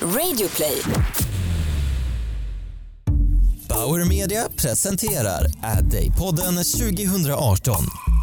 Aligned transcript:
Radioplay. 0.00 0.82
Bauer 3.68 4.04
Media 4.04 4.48
presenterar 4.56 5.46
Ad 5.60 5.90
Day-podden 5.90 6.54
2018. 6.54 8.15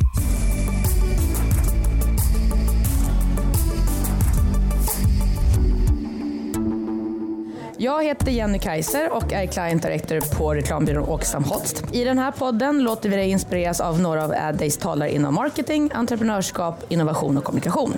Jag 7.84 8.04
heter 8.04 8.32
Jenny 8.32 8.60
Kaiser 8.60 9.14
och 9.14 9.34
är 9.34 9.46
Client 9.46 9.84
Director 9.84 10.38
på 10.38 10.54
reklambyrån 10.54 11.10
Åkestam 11.10 11.44
Holst. 11.44 11.84
I 11.92 12.04
den 12.04 12.20
här 12.20 12.32
podden 12.32 12.84
låter 12.84 13.10
vi 13.10 13.16
dig 13.16 13.30
inspireras 13.30 13.82
av 13.82 14.00
några 14.00 14.24
av 14.24 14.34
Addays 14.38 14.78
talare 14.78 15.14
inom 15.14 15.34
marketing, 15.34 15.92
entreprenörskap, 15.94 16.84
innovation 16.90 17.38
och 17.38 17.44
kommunikation. 17.44 17.98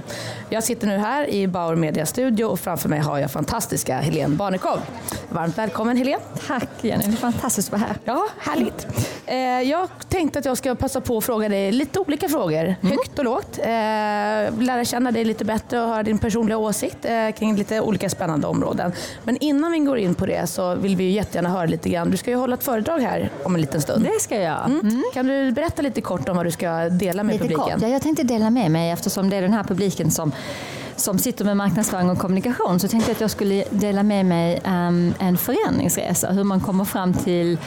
Jag 0.50 0.64
sitter 0.64 0.88
nu 0.88 0.98
här 0.98 1.30
i 1.30 1.48
Bauer 1.48 1.76
Media 1.76 2.06
Studio 2.06 2.46
och 2.46 2.60
framför 2.60 2.90
mig 2.90 3.00
har 3.00 3.20
jag 3.20 3.32
fantastiska 3.32 3.98
Helene 3.98 4.36
Barnekow. 4.36 4.80
Varmt 5.30 5.58
välkommen 5.58 5.98
Helene. 5.98 6.24
Tack 6.48 6.70
Jenny, 6.82 7.04
det 7.06 7.12
är 7.12 7.16
fantastiskt 7.16 7.74
att 7.74 7.80
vara 7.80 7.88
här. 7.88 7.98
Ja, 8.06 8.28
härligt. 8.40 8.88
Eh, 9.26 9.38
jag 9.70 9.90
tänkte 10.10 10.40
att 10.40 10.46
jag 10.46 10.58
ska 10.58 10.76
passa 10.76 11.02
på 11.02 11.18
att 11.18 11.26
fråga 11.26 11.50
dig 11.50 11.72
lite 11.72 12.00
olika 12.00 12.30
frågor, 12.30 12.64
mm. 12.64 12.76
högt 12.82 13.20
och 13.20 13.26
lågt. 13.26 13.60
Eh, 13.60 13.66
lära 14.60 14.86
känna 14.86 15.12
dig 15.12 15.26
lite 15.26 15.46
bättre 15.46 15.82
och 15.82 15.88
höra 15.88 16.04
din 16.04 16.18
personliga 16.18 16.58
åsikt 16.58 17.06
eh, 17.06 17.32
kring 17.32 17.56
lite 17.56 17.82
olika 17.82 18.10
spännande 18.10 18.48
områden. 18.48 18.92
Men 19.24 19.38
innan 19.38 19.75
vi 19.80 19.86
går 19.86 19.98
in 19.98 20.16
på 20.16 20.26
det 20.26 20.48
så 20.48 20.76
vill 20.76 20.96
vi 20.96 21.04
ju 21.04 21.10
jättegärna 21.10 21.50
höra 21.50 21.66
lite 21.66 21.90
grann. 21.90 22.12
Du 22.12 22.18
ska 22.18 22.32
ju 22.32 22.38
hålla 22.38 22.54
ett 22.54 22.64
föredrag 22.64 23.00
här 23.00 23.30
om 23.44 23.56
en 23.56 23.62
liten 23.62 23.82
stund. 23.82 24.04
Det 24.04 24.22
ska 24.22 24.36
jag. 24.36 24.66
Mm. 24.66 24.80
Mm. 24.80 25.04
Kan 25.14 25.28
du 25.28 25.52
berätta 25.52 25.82
lite 25.82 26.02
kort 26.02 26.30
om 26.30 26.38
vad 26.38 26.46
du 26.46 26.52
ska 26.52 26.90
dela 26.90 27.24
med 27.24 27.34
lite 27.34 27.44
publiken? 27.44 27.74
Kort. 27.74 27.82
Ja, 27.82 27.88
jag 27.88 28.02
tänkte 28.02 28.24
dela 28.24 28.50
med 28.50 28.72
mig 28.72 28.92
eftersom 28.92 29.30
det 29.30 29.36
är 29.36 29.42
den 29.42 29.54
här 29.54 29.64
publiken 29.64 30.12
som 30.12 30.32
som 30.96 31.20
sitter 31.20 31.46
med 31.46 31.58
marknadsföring 31.58 32.10
och 32.10 32.18
kommunikation 32.18 32.80
så 32.80 32.88
tänkte 32.88 33.10
jag 33.10 33.16
att 33.16 33.22
jag 33.22 33.32
skulle 33.32 33.64
dela 33.70 34.04
med 34.04 34.26
mig 34.26 34.62
um, 34.66 35.14
en 35.20 35.38
förändringsresa. 35.38 36.32
Hur 36.32 36.44
man 36.44 36.60
kommer 36.60 36.86
fram 36.86 37.14
till 37.14 37.58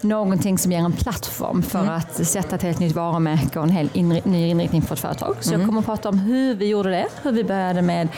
någonting 0.00 0.58
som 0.58 0.72
ger 0.72 0.78
en 0.78 0.92
plattform 0.92 1.62
för 1.62 1.78
mm. 1.78 1.94
att 1.94 2.26
sätta 2.26 2.56
ett 2.56 2.62
helt 2.62 2.78
nytt 2.78 2.94
varumärke 2.94 3.58
och 3.58 3.64
en 3.64 3.70
helt 3.70 3.96
inri 3.96 4.22
ny 4.24 4.48
inriktning 4.48 4.82
för 4.82 4.94
ett 4.94 5.00
företag. 5.00 5.36
Så 5.40 5.48
mm. 5.48 5.60
jag 5.60 5.68
kommer 5.68 5.80
att 5.80 5.86
prata 5.86 6.08
om 6.08 6.18
hur 6.18 6.54
vi 6.54 6.66
gjorde 6.66 6.90
det, 6.90 7.06
hur 7.22 7.32
vi 7.32 7.44
började 7.44 7.82
med 7.82 8.08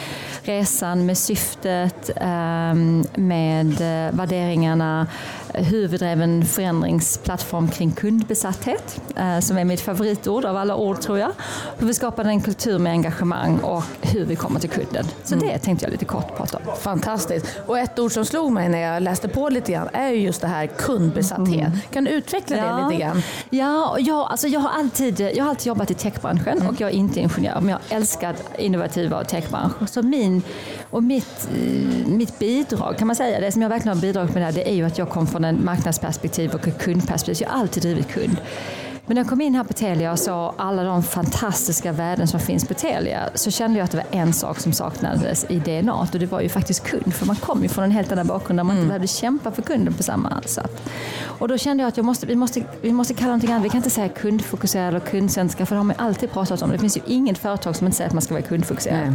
resan, 0.49 1.07
med 1.07 1.19
syftet, 1.19 2.11
ehm, 2.17 3.05
med 3.15 3.81
eh, 3.81 4.15
värderingarna, 4.17 5.07
hur 5.55 5.89
vi 5.89 5.97
drev 5.97 6.23
en 6.23 6.45
förändringsplattform 6.45 7.69
kring 7.69 7.93
kundbesatthet, 7.93 9.01
uh, 9.19 9.41
som 9.41 9.59
är 9.59 9.65
mitt 9.65 9.81
favoritord 9.81 10.45
av 10.45 10.57
alla 10.57 10.77
ord 10.77 11.01
tror 11.01 11.19
jag. 11.19 11.31
Hur 11.79 11.87
vi 11.87 11.95
skapade 11.95 12.29
en 12.29 12.41
kultur 12.41 12.79
med 12.79 12.93
engagemang 12.93 13.59
och 13.59 13.83
hur 14.01 14.25
vi 14.25 14.37
kommer 14.37 14.61
till 14.61 14.71
kunden. 14.71 15.07
Så 15.25 15.35
mm. 15.35 15.49
det 15.49 15.59
tänkte 15.59 15.85
jag 15.87 15.93
lite 15.93 16.05
kort 16.05 16.37
prata 16.37 16.57
om. 16.57 16.77
Fantastiskt. 16.81 17.47
Och 17.67 17.79
ett 17.79 17.99
ord 17.99 18.13
som 18.13 18.25
slog 18.25 18.53
mig 18.53 18.69
när 18.69 18.79
jag 18.79 19.03
läste 19.03 19.29
på 19.29 19.49
lite 19.49 19.73
grann 19.73 19.89
är 19.93 20.09
just 20.09 20.41
det 20.41 20.49
här 20.49 20.67
kundbesatthet. 20.67 21.67
Mm. 21.67 21.79
Kan 21.93 22.05
du 22.05 22.11
utveckla 22.11 22.57
ja. 22.57 22.65
det 22.65 22.89
lite 22.89 23.03
grann? 23.03 23.23
Ja, 23.51 23.97
ja 23.99 24.29
alltså 24.31 24.49
jag, 24.49 24.61
har 24.61 24.71
alltid, 24.71 25.21
jag 25.21 25.45
har 25.45 25.51
alltid 25.51 25.67
jobbat 25.67 25.91
i 25.91 25.95
techbranschen 25.95 26.59
mm. 26.59 26.69
och 26.69 26.81
jag 26.81 26.91
är 26.91 26.95
inte 26.95 27.21
ingenjör 27.21 27.61
men 27.61 27.69
jag 27.69 27.81
älskar 27.89 28.37
innovativa 28.59 29.21
och 29.21 29.29
techbranscher. 29.29 29.87
Så 29.87 30.03
min, 30.03 30.43
och 30.91 31.03
mitt, 31.03 31.49
eh, 31.55 32.07
mitt 32.07 32.39
bidrag 32.39 32.99
kan 32.99 33.07
man 33.07 33.17
säga, 33.17 33.41
det 33.41 33.53
som 33.53 33.63
jag 33.63 33.69
verkligen 33.69 33.97
har 33.97 34.03
bidragit 34.03 34.35
med 34.35 34.43
där, 34.43 34.53
det 34.53 34.71
är 34.71 34.75
ju 34.75 34.85
att 34.85 34.99
jag 34.99 35.09
kom 35.09 35.27
från 35.27 35.45
en 35.45 35.65
marknadsperspektiv 35.65 36.55
och 36.55 36.69
ett 36.69 36.79
kundperspektiv. 36.79 37.47
Jag 37.47 37.55
har 37.55 37.61
alltid 37.61 37.83
drivit 37.83 38.09
kund. 38.09 38.37
Men 39.09 39.15
när 39.15 39.23
jag 39.23 39.29
kom 39.29 39.41
in 39.41 39.55
här 39.55 39.65
på 39.65 39.73
Telia 39.73 40.13
och 40.13 40.19
såg 40.19 40.55
alla 40.57 40.85
de 40.85 41.03
fantastiska 41.03 41.93
värden 41.93 42.29
som 42.29 42.41
finns 42.41 42.69
på 42.69 42.75
Telia 42.75 43.31
så 43.35 43.51
kände 43.51 43.79
jag 43.79 43.85
att 43.85 43.91
det 43.91 43.97
var 43.97 44.21
en 44.21 44.33
sak 44.33 44.61
som 44.61 44.73
saknades 44.73 45.47
i 45.49 45.59
DNA 45.59 45.95
och 45.95 46.09
det 46.13 46.27
var 46.27 46.41
ju 46.41 46.49
faktiskt 46.49 46.85
kund. 46.85 47.15
För 47.15 47.27
man 47.27 47.37
kom 47.37 47.63
ju 47.63 47.69
från 47.69 47.85
en 47.85 47.91
helt 47.91 48.13
annan 48.13 48.27
bakgrund 48.27 48.59
där 48.59 48.65
man 48.65 48.71
mm. 48.71 48.83
inte 48.83 48.89
behövde 48.89 49.09
kämpa 49.09 49.51
för 49.51 49.63
kunden 49.63 49.95
på 49.95 50.03
samma 50.03 50.43
sätt. 50.43 50.91
Och 51.23 51.49
då 51.49 51.59
kände 51.59 51.83
jag 51.83 51.89
att 51.89 51.97
jag 51.97 52.07
måste, 52.07 52.27
vi, 52.27 52.37
måste, 52.37 52.63
vi 52.81 52.93
måste 52.93 53.15
kalla 53.15 53.27
någonting 53.27 53.53
annat. 53.53 53.65
Vi 53.65 53.69
kan 53.69 53.79
inte 53.79 53.91
säga 53.91 54.09
kundfokuserad 54.09 54.95
och 54.95 55.05
kundcentriska 55.05 55.67
för 55.67 55.75
det 55.75 55.79
har 55.79 55.85
man 55.85 55.97
alltid 55.99 56.33
pratat 56.33 56.63
om. 56.63 56.71
Det 56.71 56.79
finns 56.79 56.97
ju 56.97 57.01
inget 57.07 57.39
företag 57.39 57.77
som 57.77 57.87
inte 57.87 57.97
säger 57.97 58.09
att 58.09 58.15
man 58.15 58.23
ska 58.23 58.35
vara 58.35 58.45
kundfokuserad. 58.45 58.99
Nej. 58.99 59.15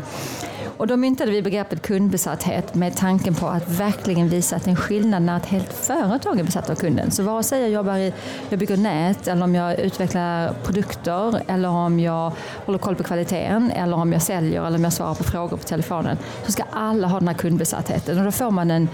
Och 0.83 0.87
då 0.87 0.97
myntade 0.97 1.31
vi 1.31 1.41
begreppet 1.41 1.81
kundbesatthet 1.81 2.75
med 2.75 2.95
tanken 2.95 3.35
på 3.35 3.47
att 3.47 3.69
verkligen 3.69 4.29
visa 4.29 4.55
att 4.55 4.63
det 4.63 4.67
är 4.67 4.71
en 4.71 4.75
skillnad 4.75 5.21
när 5.21 5.37
ett 5.37 5.45
helt 5.45 5.73
företag 5.73 6.39
är 6.39 6.43
besatt 6.43 6.69
av 6.69 6.75
kunden. 6.75 7.11
Så 7.11 7.23
vare 7.23 7.43
sig 7.43 7.61
jag 7.61 7.69
jobbar 7.69 7.97
i, 7.97 8.13
jag 8.49 8.59
bygger 8.59 8.77
nät 8.77 9.27
eller 9.27 9.43
om 9.43 9.55
jag 9.55 9.79
utvecklar 9.79 10.53
produkter 10.63 11.41
eller 11.47 11.69
om 11.69 11.99
jag 11.99 12.31
håller 12.65 12.79
koll 12.79 12.95
på 12.95 13.03
kvaliteten 13.03 13.71
eller 13.71 13.97
om 13.97 14.13
jag 14.13 14.21
säljer 14.21 14.65
eller 14.65 14.77
om 14.77 14.83
jag 14.83 14.93
svarar 14.93 15.15
på 15.15 15.23
frågor 15.23 15.57
på 15.57 15.63
telefonen 15.63 16.17
så 16.45 16.51
ska 16.51 16.63
alla 16.71 17.07
ha 17.07 17.19
den 17.19 17.27
här 17.27 17.35
kundbesattheten 17.35 18.17
och 18.17 18.25
då 18.25 18.31
får 18.31 18.51
man 18.51 18.71
en 18.71 18.89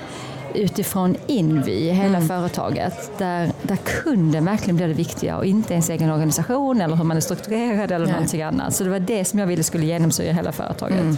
utifrån 0.54 1.16
Invi, 1.28 1.90
hela 1.90 2.18
mm. 2.18 2.28
företaget, 2.28 3.12
där, 3.18 3.52
där 3.62 3.76
kunden 3.76 4.46
verkligen 4.46 4.76
blir 4.76 4.88
det 4.88 4.94
viktiga 4.94 5.38
och 5.38 5.46
inte 5.46 5.74
ens 5.74 5.90
egen 5.90 6.12
organisation 6.12 6.82
eller 6.82 6.96
hur 6.96 7.04
man 7.04 7.18
är 7.18 7.22
strukturerad 7.22 7.92
eller 7.92 8.06
Nej. 8.06 8.14
någonting 8.14 8.42
annat. 8.42 8.76
Så 8.76 8.84
det 8.84 8.90
var 8.90 9.00
det 9.00 9.26
som 9.26 9.40
jag 9.40 9.48
ville 9.48 9.64
skulle 9.64 9.86
genomsyra 9.86 10.34
hela 10.34 10.52
företaget. 10.52 11.02
Mm. 11.02 11.18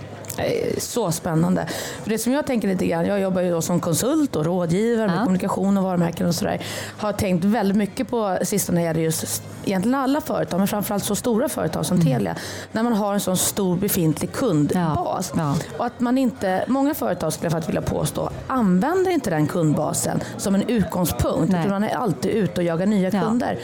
Så 0.78 1.12
spännande. 1.12 1.68
För 2.04 2.10
det 2.10 2.18
som 2.18 2.34
jag 2.34 2.46
tänker 2.46 2.68
lite 2.68 2.88
grann, 2.88 3.06
jag 3.06 3.20
jobbar 3.20 3.42
ju 3.42 3.62
som 3.62 3.80
konsult 3.80 4.36
och 4.36 4.46
rådgivare 4.46 5.08
med 5.08 5.18
ja. 5.18 5.24
kommunikation 5.24 5.78
och 5.78 5.84
varumärken 5.84 6.28
och 6.28 6.36
sådär. 6.36 6.62
Har 6.98 7.14
tänkt 7.14 7.44
väldigt 7.46 7.78
mycket 7.78 8.10
på 8.10 8.38
sistone 8.44 8.76
när 8.76 8.82
det 8.82 8.88
gäller 8.88 9.02
just 9.02 9.44
egentligen 9.66 9.96
alla 10.00 10.22
företag, 10.22 10.58
men 10.58 10.68
framförallt 10.68 11.04
så 11.04 11.16
stora 11.16 11.50
företag 11.50 11.86
som 11.86 12.00
mm. 12.00 12.14
Telia. 12.14 12.36
När 12.72 12.84
man 12.84 12.94
har 12.94 13.14
en 13.14 13.20
sån 13.20 13.38
stor 13.38 13.76
befintlig 13.76 14.32
kundbas. 14.32 15.32
Ja. 15.36 15.42
Ja. 15.42 15.56
Och 15.78 15.86
att 15.86 16.00
man 16.00 16.18
inte, 16.18 16.64
många 16.68 16.94
företag 16.94 17.34
skulle 17.34 17.52
jag 17.52 17.66
vilja 17.66 17.82
påstå, 17.82 18.30
använder 18.48 19.12
inte 19.12 19.30
den 19.30 19.48
kundbasen 19.48 20.20
som 20.38 20.56
en 20.56 20.70
utgångspunkt. 20.70 21.50
Utan 21.50 21.70
man 21.70 21.84
är 21.84 21.96
alltid 21.96 22.32
ute 22.32 22.62
och 22.62 22.64
jagar 22.64 22.86
nya 22.86 23.12
kunder. 23.12 23.60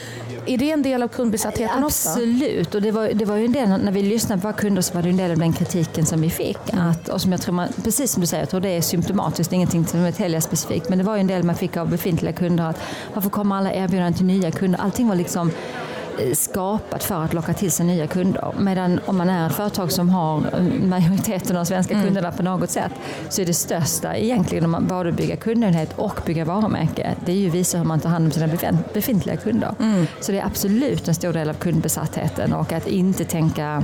Är 0.45 0.57
det 0.57 0.71
en 0.71 0.83
del 0.83 1.03
av 1.03 1.07
kundbesattheten 1.07 1.83
också? 1.83 2.09
Absolut, 2.09 2.75
och 2.75 2.81
det 2.81 2.91
var, 2.91 3.09
det 3.13 3.25
var 3.25 3.35
ju 3.35 3.45
en 3.45 3.51
del, 3.51 3.69
när 3.69 3.91
vi 3.91 4.01
lyssnade 4.01 4.41
på 4.41 4.47
våra 4.47 4.57
kunder 4.57 4.81
så 4.81 4.93
var 4.93 5.01
det 5.01 5.09
en 5.09 5.17
del 5.17 5.31
av 5.31 5.37
den 5.37 5.53
kritiken 5.53 6.05
som 6.05 6.21
vi 6.21 6.29
fick. 6.29 6.57
Att, 6.73 7.09
och 7.09 7.21
som 7.21 7.31
jag 7.31 7.41
tror 7.41 7.53
man, 7.53 7.67
precis 7.83 8.11
som 8.11 8.21
du 8.21 8.27
säger, 8.27 8.43
jag 8.43 8.49
tror 8.49 8.61
det 8.61 8.69
är 8.69 8.81
symptomatiskt, 8.81 9.53
ingenting 9.53 9.85
som 9.85 10.05
är 10.05 10.11
Telia 10.11 10.41
specifikt, 10.41 10.89
men 10.89 10.97
det 10.97 11.03
var 11.03 11.15
ju 11.15 11.21
en 11.21 11.27
del 11.27 11.43
man 11.43 11.55
fick 11.55 11.77
av 11.77 11.89
befintliga 11.89 12.33
kunder 12.33 12.63
att 12.63 12.79
varför 13.13 13.29
kommer 13.29 13.55
alla 13.55 13.73
erbjudanden 13.73 14.13
till 14.13 14.25
nya 14.25 14.51
kunder? 14.51 14.79
Allting 14.79 15.07
var 15.07 15.15
liksom 15.15 15.51
Eh, 16.19 16.33
skapat 16.33 17.03
för 17.03 17.23
att 17.23 17.33
locka 17.33 17.53
till 17.53 17.71
sig 17.71 17.85
nya 17.85 18.07
kunder. 18.07 18.53
Medan 18.59 18.99
om 19.05 19.17
man 19.17 19.29
är 19.29 19.47
ett 19.47 19.55
företag 19.55 19.91
som 19.91 20.09
har 20.09 20.43
majoriteten 20.85 21.57
av 21.57 21.65
svenska 21.65 21.93
mm. 21.93 22.05
kunderna 22.05 22.31
på 22.31 22.43
något 22.43 22.69
sätt 22.69 22.91
så 23.29 23.41
är 23.41 23.45
det 23.45 23.53
största 23.53 24.15
egentligen 24.15 24.65
om 24.65 24.71
man 24.71 24.87
både 24.87 25.11
bygga 25.11 25.35
kundenhet 25.35 25.93
och 25.95 26.19
bygga 26.25 26.45
varumärke 26.45 27.15
det 27.25 27.31
är 27.31 27.35
ju 27.35 27.47
att 27.47 27.53
visa 27.53 27.77
hur 27.77 27.85
man 27.85 27.99
tar 27.99 28.09
hand 28.09 28.25
om 28.25 28.31
sina 28.31 28.49
befintliga 28.93 29.37
kunder. 29.37 29.75
Mm. 29.79 30.07
Så 30.21 30.31
det 30.31 30.39
är 30.39 30.45
absolut 30.45 31.07
en 31.07 31.15
stor 31.15 31.33
del 31.33 31.49
av 31.49 31.53
kundbesattheten 31.53 32.53
och 32.53 32.73
att 32.73 32.87
inte 32.87 33.25
tänka 33.25 33.83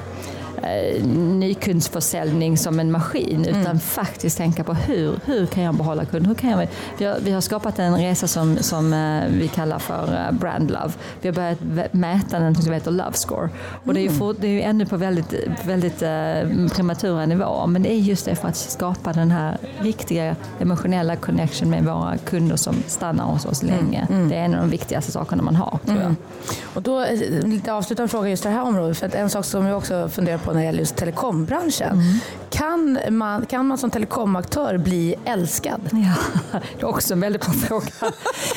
eh, 0.62 1.06
nykundsförsäljning 1.06 2.58
som 2.58 2.80
en 2.80 2.92
maskin 2.92 3.46
mm. 3.46 3.62
utan 3.62 3.80
faktiskt 3.80 4.38
tänka 4.38 4.64
på 4.64 4.74
hur, 4.74 5.20
hur 5.26 5.46
kan 5.46 5.64
jag 5.64 5.76
behålla 5.76 6.06
kunder? 6.06 6.28
Hur 6.28 6.36
kan 6.36 6.50
jag, 6.50 6.68
vi, 6.98 7.06
har, 7.06 7.18
vi 7.20 7.32
har 7.32 7.42
skapat 7.42 7.80
en 7.80 7.98
resa 7.98 8.28
som, 8.28 8.58
som 8.58 8.94
eh, 8.94 9.24
vi 9.30 9.48
kallar 9.48 9.80
för 9.80 10.14
eh, 10.14 10.32
brand 10.32 10.72
love. 10.72 10.92
Vi 11.22 11.30
har 11.30 11.36
börjat 11.36 11.94
mäta 11.94 12.40
den 12.40 12.56
som 12.56 12.74
heter 12.74 12.92
Love 12.92 13.14
Score 13.14 13.50
och 13.86 13.94
det 13.94 14.00
är 14.00 14.02
ju, 14.02 14.08
mm. 14.08 14.20
for, 14.20 14.36
det 14.40 14.48
är 14.48 14.52
ju 14.52 14.62
ännu 14.62 14.86
på 14.86 14.98
väldigt, 14.98 15.34
väldigt 15.66 16.02
eh, 16.02 16.68
prematura 16.76 17.26
nivåer 17.26 17.68
men 17.68 17.84
det 17.84 17.92
är 17.92 17.98
just 17.98 18.26
det 18.26 18.36
för 18.36 18.48
att 18.48 18.58
skapa 18.58 19.14
den 19.14 19.32
här 19.32 19.58
riktiga 19.80 20.36
emotionella 20.60 21.16
connection 21.16 21.70
med 21.70 21.86
våra 21.86 22.18
kunder 22.18 22.56
som 22.56 22.76
stannar 22.88 23.26
hos 23.26 23.46
oss 23.46 23.64
mm. 23.64 23.76
länge. 23.76 24.08
Mm. 24.10 24.30
Det 24.30 24.36
är 24.36 24.46
en 24.46 24.56
av 24.56 24.62
de 24.62 24.70
viktigaste 24.70 25.12
sakerna 25.12 25.44
man 25.44 25.56
har 25.56 25.80
tror 25.86 25.98
jag. 25.98 26.06
Mm. 26.06 26.16
Och 26.74 26.82
då, 26.82 27.06
lite 27.44 27.74
avslutande 27.74 28.10
fråga 28.10 28.30
just 28.30 28.44
det 28.44 28.50
här 28.50 28.62
området 28.62 28.98
för 28.98 29.06
att 29.06 29.16
en 29.16 29.30
sak 29.30 29.46
som 29.46 29.66
jag 29.66 29.78
också 29.78 30.10
funderar 30.10 30.38
på 30.44 30.54
när 30.54 30.60
det 30.60 30.66
gäller 30.66 30.80
just 30.80 30.96
telekombranschen. 30.96 31.92
Mm. 31.92 32.20
Kan, 32.50 33.00
man, 33.10 33.46
kan 33.46 33.68
man 33.68 33.78
som 33.78 33.90
telekomaktör 33.90 34.78
bli 34.78 35.16
älskad? 35.26 35.82
Ja, 35.92 36.60
det 36.78 36.82
är 36.82 36.86
också 36.86 37.14
en 37.14 37.20
väldigt 37.20 37.46
bra 37.46 37.54
fråga. 37.54 38.14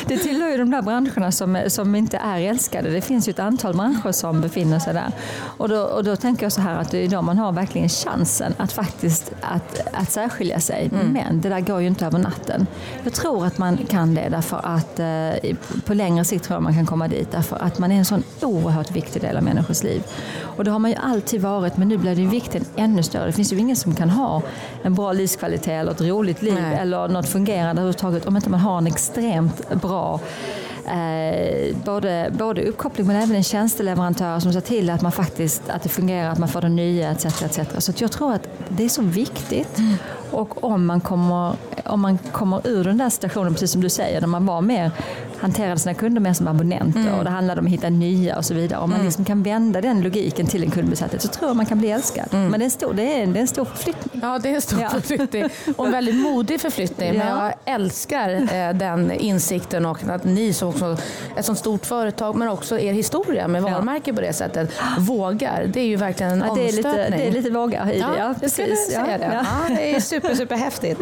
Det 0.06 0.18
tillhör 0.18 0.48
ju 0.50 0.56
de 0.56 0.70
där 0.70 0.82
branscherna 0.82 1.32
som, 1.32 1.58
som 1.68 1.94
inte 1.94 2.16
är 2.16 2.40
älskade. 2.40 2.90
Det 2.90 3.00
finns 3.00 3.28
ju 3.28 3.30
ett 3.30 3.38
antal 3.38 3.74
branscher 3.76 4.12
som 4.12 4.40
befinner 4.40 4.78
sig 4.78 4.94
där. 4.94 5.12
Och 5.42 5.68
då, 5.68 5.82
och 5.82 6.04
då 6.04 6.16
tänker 6.16 6.44
jag 6.44 6.52
så 6.52 6.60
här 6.60 6.78
att 6.78 6.90
det 6.90 7.04
är 7.04 7.08
då 7.08 7.22
man 7.22 7.38
har 7.38 7.52
verkligen 7.52 7.88
chansen 7.88 8.54
att 8.56 8.72
faktiskt 8.72 9.32
att, 9.40 9.80
att 9.92 10.12
särskilja 10.12 10.60
sig. 10.60 10.90
Mm. 10.92 11.12
Men 11.12 11.40
det 11.40 11.48
där 11.48 11.60
går 11.60 11.80
ju 11.80 11.86
inte 11.86 12.06
över 12.06 12.18
natten. 12.18 12.66
Jag 13.04 13.12
tror 13.12 13.46
att 13.46 13.58
man 13.58 13.76
kan 13.76 14.14
det 14.14 14.28
därför 14.28 14.60
att 14.64 14.98
eh, 14.98 15.56
på 15.84 15.94
längre 15.94 16.24
sikt 16.24 16.44
tror 16.44 16.56
jag 16.56 16.62
man 16.62 16.74
kan 16.74 16.86
komma 16.86 17.08
dit 17.08 17.30
därför 17.30 17.56
att 17.56 17.78
man 17.78 17.92
är 17.92 17.96
en 17.96 18.04
sån 18.04 18.22
oerhört 18.42 18.90
viktig 18.90 19.22
del 19.22 19.36
av 19.36 19.42
människors 19.42 19.82
liv. 19.82 20.02
Och 20.56 20.64
det 20.64 20.70
har 20.70 20.78
man 20.78 20.90
ju 20.90 20.96
alltid 20.96 21.40
varit 21.40 21.75
men 21.76 21.88
nu 21.88 21.96
blir 21.96 22.16
det 22.16 22.26
viktigt 22.26 22.70
ännu 22.76 23.02
större. 23.02 23.26
Det 23.26 23.32
finns 23.32 23.52
ju 23.52 23.58
ingen 23.58 23.76
som 23.76 23.94
kan 23.94 24.10
ha 24.10 24.42
en 24.82 24.94
bra 24.94 25.12
livskvalitet 25.12 25.68
eller 25.68 25.92
ett 25.92 26.00
roligt 26.00 26.42
liv 26.42 26.58
Nej. 26.62 26.78
eller 26.78 27.08
något 27.08 27.28
fungerande 27.28 27.82
överhuvudtaget 27.82 28.26
om 28.26 28.36
inte 28.36 28.50
man 28.50 28.60
har 28.60 28.78
en 28.78 28.86
extremt 28.86 29.70
bra 29.74 30.20
eh, 30.86 31.76
både, 31.84 32.32
både 32.38 32.62
uppkoppling 32.62 33.06
men 33.06 33.16
även 33.16 33.36
en 33.36 33.42
tjänsteleverantör 33.42 34.40
som 34.40 34.52
ser 34.52 34.60
till 34.60 34.90
att 34.90 35.02
man 35.02 35.12
faktiskt 35.12 35.62
att 35.68 35.82
det 35.82 35.88
fungerar, 35.88 36.30
att 36.30 36.38
man 36.38 36.48
får 36.48 36.60
det 36.60 36.68
nya 36.68 37.10
etc. 37.10 37.42
etc. 37.42 37.58
Så 37.78 37.92
jag 37.96 38.12
tror 38.12 38.32
att 38.32 38.48
det 38.68 38.84
är 38.84 38.88
så 38.88 39.02
viktigt. 39.02 39.78
Mm. 39.78 39.94
Och 40.30 40.64
om 40.64 40.86
man, 40.86 41.00
kommer, 41.00 41.56
om 41.84 42.00
man 42.00 42.18
kommer 42.18 42.66
ur 42.66 42.84
den 42.84 42.98
där 42.98 43.10
situationen, 43.10 43.52
precis 43.52 43.72
som 43.72 43.80
du 43.80 43.88
säger, 43.88 44.20
där 44.20 44.28
man 44.28 44.46
var 44.46 44.60
mer 44.60 44.90
hanterade 45.40 45.80
sina 45.80 45.94
kunder 45.94 46.20
mer 46.20 46.32
som 46.32 46.48
abonnenter 46.48 47.00
mm. 47.00 47.14
och 47.14 47.24
det 47.24 47.30
handlade 47.30 47.60
om 47.60 47.66
att 47.66 47.72
hitta 47.72 47.88
nya 47.88 48.36
och 48.36 48.44
så 48.44 48.54
vidare. 48.54 48.80
Om 48.80 48.90
man 48.90 48.96
mm. 48.96 49.06
liksom 49.06 49.24
kan 49.24 49.42
vända 49.42 49.80
den 49.80 50.02
logiken 50.02 50.46
till 50.46 50.62
en 50.62 50.70
kundbesatthet 50.70 51.22
så 51.22 51.28
tror 51.28 51.50
jag 51.50 51.56
man 51.56 51.66
kan 51.66 51.78
bli 51.78 51.90
älskad. 51.90 52.28
Mm. 52.32 52.48
Men 52.48 52.60
det 52.60 52.62
är, 52.62 52.66
en 52.66 52.70
stor, 52.70 52.92
det, 52.92 53.02
är, 53.02 53.26
det 53.26 53.38
är 53.38 53.40
en 53.40 53.48
stor 53.48 53.64
förflyttning. 53.64 54.20
Ja, 54.22 54.38
det 54.38 54.48
är 54.48 54.54
en 54.54 54.60
stor 54.60 54.80
ja. 54.80 54.88
förflyttning 54.88 55.44
och 55.76 55.86
en 55.86 55.92
väldigt 55.92 56.14
modig 56.14 56.60
förflyttning. 56.60 57.14
Ja. 57.14 57.24
Men 57.24 57.28
jag 57.28 57.54
älskar 57.64 58.30
eh, 58.30 58.74
den 58.74 59.10
insikten 59.10 59.86
och 59.86 60.04
att 60.08 60.24
ni 60.24 60.52
som 60.52 60.68
också 60.68 60.96
ett 61.36 61.44
sånt 61.44 61.58
stort 61.58 61.86
företag 61.86 62.36
men 62.36 62.48
också 62.48 62.78
er 62.78 62.92
historia 62.92 63.48
med 63.48 63.62
varumärke 63.62 64.12
på 64.12 64.20
det 64.20 64.32
sättet 64.32 64.72
vågar. 64.98 65.66
Det 65.72 65.80
är 65.80 65.86
ju 65.86 65.96
verkligen 65.96 66.32
en 66.32 66.44
ja, 66.48 66.54
det 66.54 66.68
är 66.68 66.72
lite, 66.72 67.10
det 67.10 67.26
är 67.26 67.30
lite 67.30 67.50
våga 67.50 67.92
i 67.92 67.98
det. 67.98 68.18
Ja, 68.18 68.34
precis. 68.40 68.90
Ja. 68.94 69.00
Det. 69.00 69.30
Ja. 69.32 69.74
det 69.76 69.94
är 69.94 70.00
super, 70.00 70.34
super 70.34 70.56
häftigt. 70.56 70.98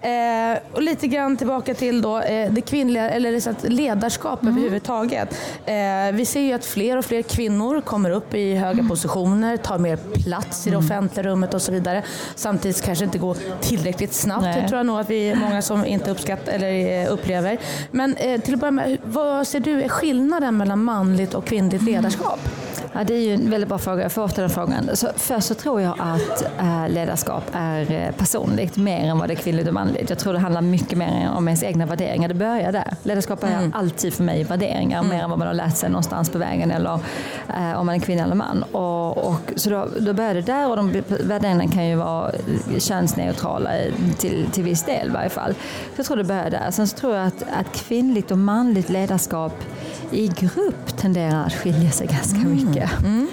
Eh, 0.00 0.58
och 0.72 0.82
lite 0.82 1.06
grann 1.06 1.36
tillbaka 1.36 1.74
till 1.74 2.02
då, 2.02 2.18
eh, 2.20 2.52
det 2.52 2.60
kvinnliga, 2.60 3.10
eller 3.10 3.40
så 3.40 3.54
ledarskap 3.64 4.42
mm. 4.42 4.54
överhuvudtaget. 4.54 5.34
Eh, 5.66 5.74
vi 6.12 6.24
ser 6.24 6.40
ju 6.40 6.52
att 6.52 6.64
fler 6.64 6.96
och 6.96 7.04
fler 7.04 7.22
kvinnor 7.22 7.80
kommer 7.80 8.10
upp 8.10 8.34
i 8.34 8.54
höga 8.54 8.72
mm. 8.72 8.88
positioner, 8.88 9.56
tar 9.56 9.78
mer 9.78 9.96
plats 9.96 10.66
i 10.66 10.70
det 10.70 10.76
mm. 10.76 10.86
offentliga 10.86 11.26
rummet 11.26 11.54
och 11.54 11.62
så 11.62 11.72
vidare. 11.72 12.02
Samtidigt 12.34 12.82
kanske 12.82 13.04
inte 13.04 13.18
går 13.18 13.36
tillräckligt 13.60 14.14
snabbt. 14.14 14.42
Nej. 14.42 14.62
Det 14.62 14.68
tror 14.68 14.78
jag 14.78 14.86
nog 14.86 15.00
att 15.00 15.10
vi 15.10 15.30
är 15.30 15.36
många 15.36 15.62
som 15.62 15.86
inte 15.86 16.10
uppskattar 16.10 16.52
eller 16.52 17.02
eh, 17.02 17.12
upplever. 17.12 17.58
Men 17.90 18.16
eh, 18.16 18.40
till 18.40 18.54
att 18.54 18.60
börja 18.60 18.70
med, 18.70 18.98
vad 19.04 19.46
ser 19.46 19.60
du 19.60 19.82
är 19.82 19.88
skillnaden 19.88 20.56
mellan 20.56 20.84
manligt 20.84 21.34
och 21.34 21.44
kvinnligt 21.44 21.82
ledarskap? 21.82 22.40
Ja, 22.94 23.04
det 23.04 23.14
är 23.14 23.20
ju 23.20 23.34
en 23.34 23.50
väldigt 23.50 23.68
bra 23.68 23.78
fråga. 23.78 24.02
Jag 24.02 24.12
får 24.12 24.22
ofta 24.22 24.40
den 24.40 24.50
frågan. 24.50 24.96
Så 24.96 25.08
först 25.16 25.46
så 25.46 25.54
tror 25.54 25.80
jag 25.80 25.94
att 25.98 26.44
äh, 26.58 26.88
ledarskap 26.88 27.44
är 27.52 27.92
äh, 27.92 28.12
personligt 28.12 28.76
mer 28.76 29.08
än 29.08 29.18
vad 29.18 29.28
det 29.28 29.34
är 29.34 29.36
kvinnligt 29.36 29.68
och 29.68 29.74
manligt. 29.74 30.10
Jag 30.10 30.18
tror 30.18 30.32
det 30.32 30.38
handlar 30.38 30.60
mycket 30.60 30.98
mer 30.98 31.30
om 31.36 31.48
ens 31.48 31.62
egna 31.62 31.86
värderingar. 31.86 32.28
Det 32.28 32.34
börjar 32.34 32.72
där. 32.72 32.94
Ledarskap 33.02 33.44
är 33.44 33.48
mm. 33.48 33.72
alltid 33.74 34.14
för 34.14 34.24
mig 34.24 34.44
värderingar 34.44 34.98
mm. 34.98 35.16
mer 35.16 35.22
än 35.22 35.30
vad 35.30 35.38
man 35.38 35.48
har 35.48 35.54
lärt 35.54 35.76
sig 35.76 35.90
någonstans 35.90 36.30
på 36.30 36.38
vägen 36.38 36.70
eller 36.70 37.00
äh, 37.48 37.80
om 37.80 37.86
man 37.86 37.94
är 37.94 37.98
kvinna 37.98 38.22
eller 38.22 38.34
man. 38.34 38.62
Och, 38.62 39.18
och 39.18 39.52
så 39.56 39.70
då, 39.70 39.88
då 40.00 40.12
börjar 40.12 40.34
det 40.34 40.40
där 40.42 40.70
och 40.70 40.76
de 40.76 41.02
värderingarna 41.08 41.68
kan 41.68 41.86
ju 41.86 41.96
vara 41.96 42.30
könsneutrala 42.78 43.70
till, 44.18 44.46
till 44.52 44.64
viss 44.64 44.82
del 44.82 45.06
i 45.06 45.10
varje 45.10 45.30
fall. 45.30 45.54
Så 45.54 45.94
jag 45.96 46.06
tror 46.06 46.16
det 46.16 46.24
börjar 46.24 46.50
där. 46.50 46.70
Sen 46.70 46.88
så 46.88 46.96
tror 46.96 47.16
jag 47.16 47.26
att, 47.26 47.42
att 47.42 47.72
kvinnligt 47.72 48.30
och 48.30 48.38
manligt 48.38 48.88
ledarskap 48.88 49.52
i 50.12 50.28
grupp 50.36 50.96
tenderar 50.96 51.46
att 51.46 51.54
skilja 51.54 51.90
sig 51.90 52.06
ganska 52.06 52.38
mm. 52.38 52.52
mycket. 52.52 52.90
Mm. 53.02 53.28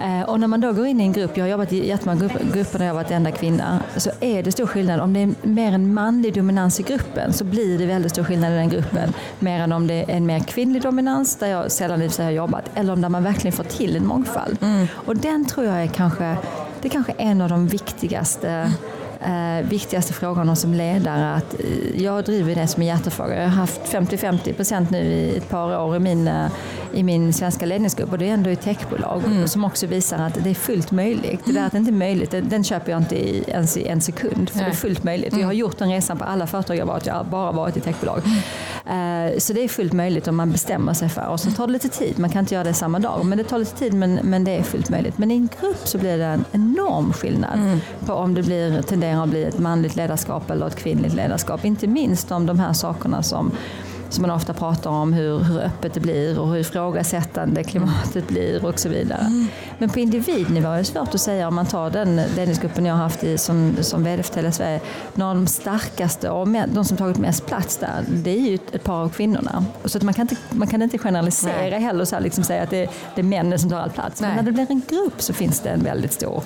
Eh, 0.00 0.22
och 0.22 0.40
när 0.40 0.46
man 0.46 0.60
då 0.60 0.72
går 0.72 0.86
in 0.86 1.00
i 1.00 1.04
en 1.04 1.12
grupp, 1.12 1.36
jag 1.36 1.44
har 1.44 1.50
jobbat 1.50 1.72
i 1.72 1.88
jättemånga 1.88 2.28
grupper 2.54 2.78
när 2.78 2.86
jag 2.86 2.94
varit 2.94 3.10
enda 3.10 3.30
kvinna, 3.30 3.82
så 3.96 4.10
är 4.20 4.42
det 4.42 4.52
stor 4.52 4.66
skillnad. 4.66 5.00
Om 5.00 5.12
det 5.12 5.20
är 5.20 5.34
mer 5.42 5.72
en 5.72 5.94
manlig 5.94 6.34
dominans 6.34 6.80
i 6.80 6.82
gruppen 6.82 7.32
så 7.32 7.44
blir 7.44 7.78
det 7.78 7.86
väldigt 7.86 8.12
stor 8.12 8.24
skillnad 8.24 8.52
i 8.52 8.56
den 8.56 8.68
gruppen. 8.68 9.12
Mer 9.38 9.60
än 9.60 9.72
om 9.72 9.86
det 9.86 9.94
är 9.94 10.16
en 10.16 10.26
mer 10.26 10.40
kvinnlig 10.40 10.82
dominans, 10.82 11.36
där 11.36 11.46
jag 11.46 11.72
sällan 11.72 12.02
i 12.02 12.10
har 12.18 12.30
jobbat, 12.30 12.70
eller 12.74 12.92
om 12.92 13.00
där 13.00 13.08
man 13.08 13.22
verkligen 13.22 13.52
får 13.52 13.64
till 13.64 13.96
en 13.96 14.06
mångfald. 14.06 14.58
Mm. 14.62 14.86
Och 14.94 15.16
den 15.16 15.44
tror 15.44 15.66
jag 15.66 15.82
är 15.82 15.86
kanske, 15.86 16.36
det 16.80 16.88
är 16.88 16.90
kanske 16.90 17.12
en 17.12 17.40
av 17.40 17.48
de 17.48 17.66
viktigaste 17.66 18.72
eh, 19.20 19.68
viktigaste 19.68 20.12
frågorna 20.12 20.56
som 20.56 20.74
ledare. 20.74 21.34
Att, 21.34 21.54
eh, 21.60 22.02
jag 22.02 22.24
driver 22.24 22.54
det 22.54 22.66
som 22.66 22.82
en 22.82 22.88
hjärtefråga. 22.88 23.34
Jag 23.34 23.42
har 23.42 23.48
haft 23.48 23.92
50-50 23.92 24.52
procent 24.52 24.90
nu 24.90 24.98
i 24.98 25.36
ett 25.36 25.48
par 25.48 25.80
år 25.80 25.96
i 25.96 25.98
min, 25.98 26.28
eh, 26.28 26.46
i 26.92 27.02
min 27.02 27.32
svenska 27.32 27.66
ledningsgrupp 27.66 28.12
och 28.12 28.18
det 28.18 28.28
är 28.28 28.34
ändå 28.34 28.50
i 28.50 28.56
techbolag 28.56 29.22
mm. 29.24 29.48
som 29.48 29.64
också 29.64 29.86
visar 29.86 30.18
att 30.18 30.44
det 30.44 30.50
är 30.50 30.54
fullt 30.54 30.90
möjligt. 30.90 31.40
Det 31.44 31.52
där 31.52 31.66
att 31.66 31.72
det 31.72 31.78
inte 31.78 31.90
är 31.90 31.92
möjligt, 31.92 32.30
den, 32.30 32.48
den 32.48 32.64
köper 32.64 32.92
jag 32.92 33.00
inte 33.00 33.16
i, 33.16 33.44
ens 33.48 33.76
i 33.76 33.86
en 33.86 34.00
sekund. 34.00 34.50
För 34.50 34.56
Nej. 34.56 34.66
det 34.66 34.72
är 34.72 34.76
fullt 34.76 35.04
möjligt. 35.04 35.32
Mm. 35.32 35.40
Jag 35.40 35.48
har 35.48 35.52
gjort 35.52 35.78
den 35.78 35.90
resan 35.90 36.18
på 36.18 36.24
alla 36.24 36.46
företag 36.46 36.76
jag 36.76 36.86
varit. 36.86 37.06
Jag 37.06 37.14
har 37.14 37.24
bara 37.24 37.52
varit 37.52 37.76
i 37.76 37.80
techbolag. 37.80 38.22
Eh, 38.90 39.38
så 39.38 39.52
det 39.52 39.64
är 39.64 39.68
fullt 39.68 39.92
möjligt 39.92 40.28
om 40.28 40.36
man 40.36 40.52
bestämmer 40.52 40.94
sig 40.94 41.08
för. 41.08 41.26
Och 41.26 41.40
så 41.40 41.50
tar 41.50 41.66
det 41.66 41.72
lite 41.72 41.88
tid. 41.88 42.18
Man 42.18 42.30
kan 42.30 42.40
inte 42.40 42.54
göra 42.54 42.64
det 42.64 42.74
samma 42.74 42.98
dag. 42.98 43.24
Men 43.24 43.38
det 43.38 43.44
tar 43.44 43.58
lite 43.58 43.76
tid 43.76 43.94
men, 43.94 44.14
men 44.14 44.44
det 44.44 44.50
är 44.50 44.62
fullt 44.62 44.90
möjligt. 44.90 45.18
Men 45.18 45.30
i 45.30 45.34
en 45.34 45.48
grupp 45.60 45.80
så 45.88 45.98
blir 45.98 46.18
det 46.18 46.24
en 46.24 46.44
enorm 46.52 47.12
skillnad 47.12 47.58
mm. 47.58 47.78
på 48.06 48.12
om 48.12 48.34
det 48.34 48.42
blir 48.42 48.82
tenderar 48.82 49.22
att 49.22 49.28
bli 49.28 49.44
ett 49.44 49.58
manligt 49.58 49.96
ledarskap 49.96 50.50
eller 50.50 50.66
ett 50.66 50.76
kvinnligt 50.76 51.14
ledarskap. 51.14 51.64
Inte 51.64 51.86
minst 51.86 52.30
om 52.30 52.46
de 52.46 52.58
här 52.58 52.72
sakerna 52.72 53.22
som 53.22 53.52
som 54.10 54.22
man 54.22 54.30
ofta 54.30 54.54
pratar 54.54 54.90
om, 54.90 55.12
hur, 55.12 55.38
hur 55.38 55.60
öppet 55.60 55.94
det 55.94 56.00
blir 56.00 56.38
och 56.40 56.48
hur 56.48 56.56
ifrågasättande 56.56 57.64
klimatet 57.64 58.28
blir 58.28 58.64
och 58.64 58.78
så 58.78 58.88
vidare. 58.88 59.20
Mm. 59.20 59.46
Men 59.78 59.88
på 59.88 60.00
individnivå 60.00 60.68
är 60.68 60.78
det 60.78 60.84
svårt 60.84 61.14
att 61.14 61.20
säga 61.20 61.48
om 61.48 61.54
man 61.54 61.66
tar 61.66 61.90
den 61.90 62.16
ledningsgruppen 62.16 62.86
jag 62.86 62.94
har 62.94 63.02
haft 63.02 63.24
i, 63.24 63.38
som, 63.38 63.76
som 63.80 64.04
vd 64.04 64.22
för 64.22 64.34
Telia 64.34 64.52
Sverige. 64.52 64.80
Några 65.14 65.30
av 65.30 65.36
de 65.36 65.46
starkaste 65.46 66.30
och 66.30 66.48
de 66.48 66.84
som 66.84 66.96
tagit 66.96 67.18
mest 67.18 67.46
plats 67.46 67.76
där, 67.76 68.04
det 68.08 68.30
är 68.30 68.40
ju 68.40 68.54
ett 68.54 68.84
par 68.84 69.02
av 69.02 69.08
kvinnorna. 69.08 69.64
Så 69.84 69.98
att 69.98 70.04
man, 70.04 70.14
kan 70.14 70.22
inte, 70.22 70.36
man 70.50 70.68
kan 70.68 70.82
inte 70.82 70.98
generalisera 70.98 71.70
Nej. 71.70 71.80
heller 71.80 72.14
och 72.14 72.22
liksom 72.22 72.44
säga 72.44 72.62
att 72.62 72.70
det, 72.70 72.90
det 73.14 73.20
är 73.20 73.24
männen 73.24 73.58
som 73.58 73.70
tar 73.70 73.78
all 73.78 73.90
plats. 73.90 74.20
Nej. 74.20 74.28
Men 74.28 74.36
när 74.36 74.52
det 74.52 74.52
blir 74.52 74.70
en 74.70 74.82
grupp 74.88 75.22
så 75.22 75.32
finns 75.32 75.60
det 75.60 75.70
en 75.70 75.84
väldigt 75.84 76.12
stor 76.12 76.42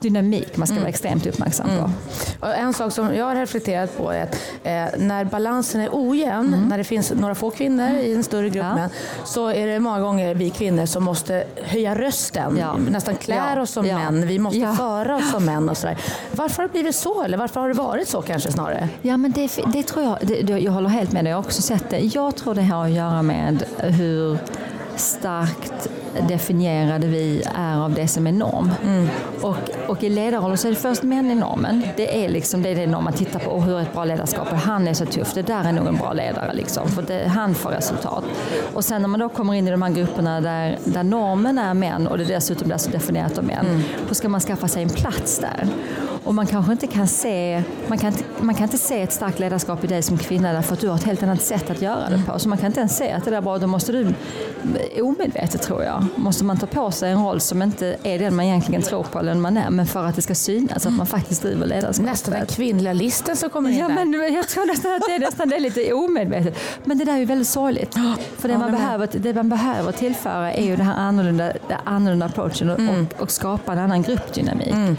dynamik 0.00 0.56
man 0.56 0.66
ska 0.66 0.74
mm. 0.74 0.82
vara 0.82 0.88
extremt 0.88 1.26
uppmärksam 1.26 1.66
på. 1.66 1.72
Mm. 1.72 1.90
Och 2.40 2.54
en 2.54 2.74
sak 2.74 2.92
som 2.92 3.14
jag 3.14 3.24
har 3.24 3.34
reflekterat 3.34 3.98
på 3.98 4.10
är 4.10 4.22
att 4.22 4.34
eh, 4.62 5.00
när 5.06 5.24
balansen 5.24 5.80
är 5.80 5.88
ojämn, 5.92 6.54
mm. 6.54 6.68
när 6.68 6.78
det 6.78 6.84
finns 6.84 7.12
några 7.12 7.34
få 7.34 7.50
kvinnor 7.50 7.88
i 7.88 8.14
en 8.14 8.24
större 8.24 8.48
grupp 8.48 8.64
ja. 8.64 8.74
män, 8.74 8.90
så 9.24 9.48
är 9.48 9.66
det 9.66 9.80
många 9.80 10.00
gånger 10.00 10.34
vi 10.34 10.50
kvinnor 10.50 10.86
som 10.86 11.04
måste 11.04 11.44
höja 11.62 11.94
rösten, 11.94 12.56
ja. 12.60 12.76
nästan 12.76 13.16
klär 13.16 13.56
ja. 13.56 13.62
oss 13.62 13.70
som 13.70 13.86
män, 13.86 14.26
vi 14.26 14.38
måste 14.38 14.74
föra 14.76 15.16
oss 15.16 15.30
som 15.30 15.44
män 15.44 15.68
och 15.68 15.76
sådär. 15.76 15.98
Varför 16.32 16.56
har 16.56 16.68
det 16.68 16.72
blivit 16.72 16.96
så? 16.96 17.22
Eller 17.22 17.38
varför 17.38 17.60
har 17.60 17.68
det 17.68 17.74
varit 17.74 18.08
så 18.08 18.22
kanske 18.22 18.52
snarare? 18.52 18.88
Ja, 19.02 19.16
men 19.16 19.32
det, 19.32 19.50
det 19.72 19.82
tror 19.82 20.04
jag, 20.04 20.18
det, 20.46 20.58
jag 20.58 20.72
håller 20.72 20.88
helt 20.88 21.12
med 21.12 21.24
dig, 21.24 21.30
jag 21.30 21.36
har 21.36 21.44
också 21.44 21.62
sett 21.62 21.90
det. 21.90 21.98
Jag 21.98 22.36
tror 22.36 22.54
det 22.54 22.62
har 22.62 22.84
att 22.84 22.90
göra 22.90 23.22
med 23.22 23.64
hur 23.78 24.38
starkt 24.96 25.88
definierade 26.28 27.06
vi 27.06 27.42
är 27.54 27.76
av 27.76 27.94
det 27.94 28.08
som 28.08 28.26
är 28.26 28.32
norm. 28.32 28.70
Mm. 28.84 29.08
Och, 29.40 29.56
och 29.86 30.02
i 30.02 30.08
ledarrollen 30.08 30.58
så 30.58 30.68
är 30.68 30.72
det 30.72 30.78
först 30.78 31.02
män 31.02 31.30
i 31.30 31.34
normen. 31.34 31.82
Det 31.96 32.24
är 32.24 32.28
liksom 32.28 32.62
det, 32.62 32.68
är 32.68 32.76
det 32.76 32.86
norm 32.86 33.04
man 33.04 33.12
tittar 33.12 33.38
på. 33.38 33.50
Och 33.50 33.62
hur 33.62 33.80
ett 33.80 33.92
bra 33.92 34.04
ledarskap 34.04 34.52
är. 34.52 34.56
Han 34.56 34.88
är 34.88 34.94
så 34.94 35.06
tuff. 35.06 35.34
Det 35.34 35.42
där 35.42 35.64
är 35.64 35.72
nog 35.72 35.86
en 35.86 35.96
bra 35.96 36.12
ledare. 36.12 36.52
Liksom, 36.54 36.88
för 36.88 37.02
det, 37.02 37.28
han 37.28 37.54
får 37.54 37.70
resultat. 37.70 38.24
Och 38.74 38.84
sen 38.84 39.02
när 39.02 39.08
man 39.08 39.20
då 39.20 39.28
kommer 39.28 39.54
in 39.54 39.68
i 39.68 39.70
de 39.70 39.82
här 39.82 39.90
grupperna 39.90 40.40
där, 40.40 40.78
där 40.84 41.02
normen 41.02 41.58
är 41.58 41.74
män 41.74 42.06
och 42.06 42.18
det 42.18 42.24
dessutom 42.24 42.68
blir 42.68 42.78
så 42.78 42.90
definierat 42.90 43.38
av 43.38 43.44
män. 43.44 43.66
Mm. 43.66 43.82
Då 44.08 44.14
ska 44.14 44.28
man 44.28 44.40
skaffa 44.40 44.68
sig 44.68 44.82
en 44.82 44.88
plats 44.88 45.38
där. 45.38 45.68
Och 46.24 46.34
man 46.34 46.46
kanske 46.46 46.72
inte 46.72 46.86
kan 46.86 47.08
se, 47.08 47.62
man 47.88 47.98
kan, 47.98 48.12
man 48.40 48.54
kan 48.54 48.64
inte 48.64 48.78
se 48.78 49.02
ett 49.02 49.12
starkt 49.12 49.38
ledarskap 49.38 49.84
i 49.84 49.86
dig 49.86 50.02
som 50.02 50.18
kvinna 50.18 50.52
därför 50.52 50.74
att 50.74 50.80
du 50.80 50.88
har 50.88 50.96
ett 50.96 51.04
helt 51.04 51.22
annat 51.22 51.42
sätt 51.42 51.70
att 51.70 51.82
göra 51.82 52.08
det 52.10 52.22
på. 52.26 52.38
Så 52.38 52.48
man 52.48 52.58
kan 52.58 52.66
inte 52.66 52.80
ens 52.80 52.96
se 52.96 53.12
att 53.12 53.24
det 53.24 53.30
där 53.30 53.36
är 53.36 53.42
bra. 53.42 53.58
Då 53.58 53.66
måste 53.66 53.92
du, 53.92 54.14
omedvetet 55.02 55.62
tror 55.62 55.84
jag, 55.84 56.06
måste 56.16 56.44
man 56.44 56.56
ta 56.58 56.66
på 56.66 56.90
sig 56.90 57.12
en 57.12 57.24
roll 57.24 57.40
som 57.40 57.62
inte 57.62 57.96
är 58.02 58.18
den 58.18 58.36
man 58.36 58.44
egentligen 58.44 58.82
tror 58.82 59.02
på 59.02 59.18
eller 59.18 59.32
den 59.32 59.40
man 59.40 59.56
är. 59.56 59.70
Men 59.70 59.86
för 59.86 60.04
att 60.04 60.16
det 60.16 60.22
ska 60.22 60.34
synas 60.34 60.86
att 60.86 60.92
man 60.92 61.06
faktiskt 61.06 61.42
driver 61.42 61.66
ledarskap. 61.66 62.06
Nästan 62.06 62.34
den 62.34 62.46
kvinnliga 62.46 62.92
listen 62.92 63.36
som 63.36 63.50
kommer 63.50 63.70
in 63.70 63.78
ja, 63.78 63.88
där. 63.88 63.94
Men 63.94 64.34
jag 64.34 64.48
tror 64.48 64.66
nästan 64.66 64.92
att 64.92 65.02
det 65.08 65.14
är 65.14 65.18
nästan 65.18 65.48
det 65.48 65.56
är 65.56 65.60
lite 65.60 65.92
omedvetet. 65.92 66.58
Men 66.84 66.98
det 66.98 67.04
där 67.04 67.12
är 67.12 67.18
ju 67.18 67.24
väldigt 67.24 67.48
sorgligt. 67.48 67.94
För 68.38 68.48
det, 68.48 68.54
ja, 68.54 68.58
man, 68.58 68.70
behöver, 68.70 69.08
det 69.12 69.34
man 69.34 69.48
behöver 69.48 69.92
tillföra 69.92 70.52
är 70.52 70.64
ju 70.64 70.76
den 70.76 70.86
här 70.86 70.94
annorlunda, 70.94 71.52
den 71.68 71.78
annorlunda 71.84 72.26
approachen 72.26 72.70
och, 72.70 72.78
mm. 72.78 73.06
och, 73.16 73.22
och, 73.22 73.30
skapa 73.30 73.72
en 73.72 73.78
annan 73.78 74.02
gruppdynamik. 74.02 74.72
Mm. 74.72 74.96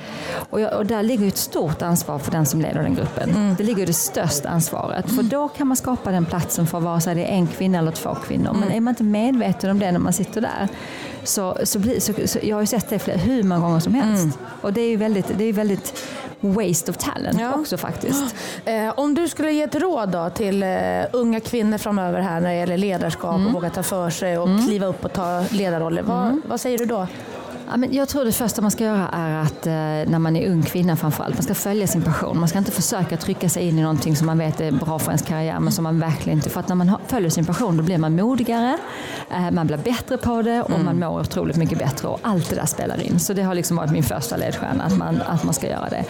Och, 0.50 0.62
jag, 0.62 0.78
och 0.78 0.86
där 0.86 1.04
ligger 1.04 1.19
ett 1.28 1.38
stort 1.38 1.82
ansvar 1.82 2.20
för 2.20 2.32
den 2.32 2.46
som 2.46 2.62
leder 2.62 2.84
den 2.84 2.96
gruppen. 2.96 3.30
Mm. 3.30 3.56
Det 3.56 3.64
ligger 3.64 3.86
det 3.86 3.94
största 3.94 4.50
ansvaret. 4.50 5.12
För 5.12 5.24
då 5.24 5.48
kan 5.48 5.68
man 5.68 5.78
skapa 5.78 6.12
den 6.12 6.26
platsen 6.26 6.68
för 6.68 6.80
vare 6.80 7.02
sig 7.02 7.16
det 7.16 7.24
är 7.24 7.36
en 7.36 7.48
kvinna 7.48 7.78
eller 7.78 7.92
två 7.92 8.16
kvinnor. 8.16 8.54
Men 8.54 8.64
mm. 8.64 8.76
är 8.76 8.82
man 8.82 8.92
inte 8.92 9.04
medveten 9.04 9.70
om 9.70 9.80
det 9.80 9.92
när 9.92 10.00
man 10.00 10.14
sitter 10.14 10.42
där 10.42 10.68
så, 11.24 11.58
så, 11.64 11.80
blir, 11.80 12.00
så, 12.00 12.14
så 12.26 12.40
jag 12.44 12.56
har 12.56 12.62
ju 12.62 12.68
sett 12.68 12.90
det 12.90 13.08
hur 13.08 13.44
många 13.44 13.62
gånger 13.62 13.80
som 13.80 13.94
helst. 13.94 14.24
Mm. 14.24 14.38
Och 14.62 14.74
det 14.74 14.82
är 14.82 14.90
ju 14.90 14.96
väldigt, 14.96 15.32
det 15.38 15.44
är 15.44 15.54
väldigt 15.54 16.04
waste 16.40 16.92
of 16.92 16.98
talent 16.98 17.40
ja. 17.40 17.54
också 17.54 17.78
faktiskt. 17.78 18.36
Eh, 18.66 19.00
om 19.00 19.14
du 19.14 19.28
skulle 19.28 19.52
ge 19.52 19.64
ett 19.64 19.76
råd 19.76 20.10
då 20.10 20.30
till 20.30 20.64
eh, 20.64 20.70
unga 21.14 21.40
kvinnor 21.40 21.78
framöver 21.78 22.20
här 22.20 22.40
när 22.40 22.50
det 22.50 22.56
gäller 22.56 22.78
ledarskap 22.78 23.36
mm. 23.36 23.48
och 23.48 23.54
våga 23.54 23.70
ta 23.70 23.84
för 23.84 24.10
sig 24.10 24.38
och 24.38 24.48
mm. 24.48 24.68
kliva 24.68 24.88
upp 24.88 25.06
och 25.06 25.14
ta 25.14 25.44
ledarroller. 25.52 26.02
Vad, 26.02 26.26
mm. 26.26 26.42
vad 26.46 26.62
säger 26.62 26.78
du 26.78 26.86
då? 26.86 27.08
Ja, 27.72 27.78
men 27.78 27.94
jag 27.94 28.10
tror 28.10 28.26
det 28.26 28.32
första 28.32 28.62
man 28.62 28.72
ska 28.72 28.84
göra 28.84 29.10
är 29.14 29.42
att 29.42 29.68
eh, 29.68 29.74
när 30.12 30.20
man 30.20 30.36
är 30.36 30.52
ung 30.52 30.64
kvinna 30.64 30.96
framförallt, 30.96 31.36
man 31.36 31.44
ska 31.44 31.56
följa 31.56 31.88
sin 31.88 32.02
passion. 32.02 32.40
Man 32.40 32.50
ska 32.50 32.58
inte 32.58 32.72
försöka 32.72 33.18
trycka 33.18 33.50
sig 33.50 33.68
in 33.68 33.80
i 33.80 33.82
någonting 33.82 34.16
som 34.16 34.28
man 34.28 34.38
vet 34.38 34.62
är 34.62 34.72
bra 34.72 35.00
för 35.00 35.12
ens 35.12 35.22
karriär 35.22 35.60
men 35.60 35.74
som 35.74 35.84
man 35.84 36.00
verkligen 36.00 36.40
inte... 36.40 36.50
För 36.50 36.60
att 36.60 36.68
när 36.68 36.76
man 36.76 36.92
följer 37.08 37.30
sin 37.30 37.46
passion 37.46 37.78
då 37.78 37.84
blir 37.84 37.98
man 37.98 38.16
modigare, 38.16 38.78
eh, 39.32 39.52
man 39.52 39.68
blir 39.68 39.78
bättre 39.78 40.18
på 40.18 40.42
det 40.42 40.62
och 40.62 40.70
mm. 40.70 40.86
man 40.86 41.00
mår 41.00 41.20
otroligt 41.20 41.56
mycket 41.56 41.78
bättre 41.80 42.08
och 42.08 42.20
allt 42.22 42.50
det 42.50 42.56
där 42.56 42.66
spelar 42.66 43.02
in. 43.02 43.20
Så 43.20 43.34
det 43.34 43.42
har 43.42 43.56
liksom 43.56 43.78
varit 43.78 43.92
min 43.92 44.04
första 44.04 44.38
ledstjärna, 44.38 44.84
att 44.84 44.98
man, 44.98 45.22
att 45.22 45.44
man 45.44 45.54
ska 45.54 45.68
göra 45.70 45.90
det. 45.90 46.06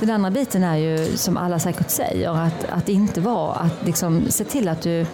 Den 0.00 0.10
andra 0.10 0.30
biten 0.30 0.64
är 0.64 0.76
ju, 0.76 1.16
som 1.16 1.36
alla 1.36 1.58
säkert 1.58 1.90
säger, 1.90 2.30
att, 2.30 2.64
att 2.70 2.88
inte 2.88 3.20
vara, 3.20 3.54
att 3.54 3.86
liksom 3.86 4.24
se 4.28 4.44
till 4.44 4.68
att 4.68 4.82
du 4.82 5.06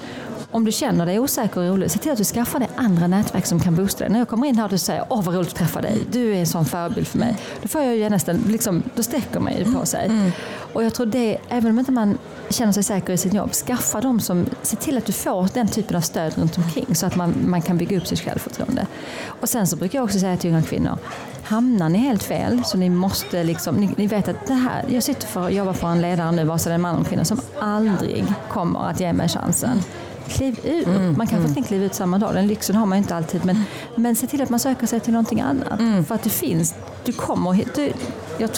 om 0.50 0.64
du 0.64 0.72
känner 0.72 1.06
dig 1.06 1.18
osäker 1.18 1.60
och 1.60 1.66
orolig, 1.66 1.90
se 1.90 1.98
till 1.98 2.12
att 2.12 2.18
du 2.18 2.24
skaffar 2.24 2.58
dig 2.58 2.68
andra 2.76 3.06
nätverk 3.06 3.46
som 3.46 3.60
kan 3.60 3.74
boosta 3.74 4.04
dig. 4.04 4.12
När 4.12 4.18
jag 4.18 4.28
kommer 4.28 4.46
in 4.46 4.56
här 4.56 4.64
och 4.64 4.70
du 4.70 4.78
säger 4.78 5.04
åh 5.08 5.22
vad 5.22 5.34
roligt 5.34 5.48
att 5.48 5.54
träffa 5.54 5.80
dig, 5.80 5.89
du 6.10 6.34
är 6.34 6.40
en 6.40 6.46
sån 6.46 6.64
förebild 6.64 7.06
för 7.06 7.18
mig. 7.18 7.36
Då 7.62 7.68
får 7.68 7.82
jag 7.82 7.96
ju 7.96 8.08
nästan, 8.08 8.36
liksom, 8.48 8.82
då 8.94 9.02
sträcker 9.02 9.40
man 9.40 9.56
ju 9.56 9.74
på 9.74 9.86
sig. 9.86 10.06
Mm. 10.06 10.30
Och 10.72 10.84
jag 10.84 10.94
tror 10.94 11.06
det, 11.06 11.38
även 11.48 11.70
om 11.70 11.78
inte 11.78 11.92
man 11.92 12.18
känner 12.50 12.72
sig 12.72 12.82
säker 12.82 13.12
i 13.12 13.16
sitt 13.16 13.34
jobb, 13.34 13.52
skaffa 13.52 14.00
dem 14.00 14.20
som, 14.20 14.46
se 14.62 14.76
till 14.76 14.98
att 14.98 15.06
du 15.06 15.12
får 15.12 15.48
den 15.54 15.68
typen 15.68 15.96
av 15.96 16.00
stöd 16.00 16.38
runt 16.38 16.58
omkring 16.58 16.94
så 16.94 17.06
att 17.06 17.16
man, 17.16 17.34
man 17.46 17.62
kan 17.62 17.76
bygga 17.78 17.96
upp 17.96 18.06
sitt 18.06 18.20
självförtroende. 18.20 18.86
Och 19.26 19.48
sen 19.48 19.66
så 19.66 19.76
brukar 19.76 19.98
jag 19.98 20.04
också 20.04 20.18
säga 20.18 20.36
till 20.36 20.50
unga 20.50 20.62
kvinnor, 20.62 20.98
hamnar 21.42 21.88
ni 21.88 21.98
helt 21.98 22.22
fel 22.22 22.62
så 22.64 22.78
ni 22.78 22.90
måste 22.90 23.44
liksom, 23.44 23.74
ni, 23.76 23.90
ni 23.96 24.06
vet 24.06 24.28
att 24.28 24.46
det 24.46 24.54
här, 24.54 24.84
jag 24.88 25.02
sitter 25.02 25.26
för 25.26 25.46
att 25.46 25.54
jobba 25.54 25.72
för 25.72 25.88
en 25.88 26.00
ledare 26.00 26.32
nu, 26.32 26.44
vare 26.44 26.58
sig 26.58 26.70
det 26.70 26.72
är 26.72 26.74
en 26.74 26.80
man 26.80 26.94
eller 26.94 27.04
kvinna, 27.04 27.24
som 27.24 27.40
aldrig 27.60 28.24
kommer 28.48 28.88
att 28.90 29.00
ge 29.00 29.12
mig 29.12 29.28
chansen. 29.28 29.82
Kliv 30.30 30.60
ut. 30.64 30.86
Mm, 30.86 31.14
man 31.18 31.26
kanske 31.26 31.36
mm. 31.36 31.48
inte 31.48 31.68
kliva 31.68 31.84
ut 31.84 31.94
samma 31.94 32.18
dag, 32.18 32.34
den 32.34 32.46
lyxen 32.46 32.76
har 32.76 32.86
man 32.86 32.98
inte 32.98 33.16
alltid. 33.16 33.44
Men, 33.44 33.64
men 33.94 34.16
se 34.16 34.26
till 34.26 34.42
att 34.42 34.50
man 34.50 34.60
söker 34.60 34.86
sig 34.86 35.00
till 35.00 35.12
någonting 35.12 35.40
annat. 35.40 35.80
Mm. 35.80 36.04
För 36.04 36.14
att 36.14 36.22
det 36.22 36.30
finns, 36.30 36.74
du 37.04 37.12
kommer. 37.12 37.64
Du, 37.74 37.92
jag, 38.38 38.50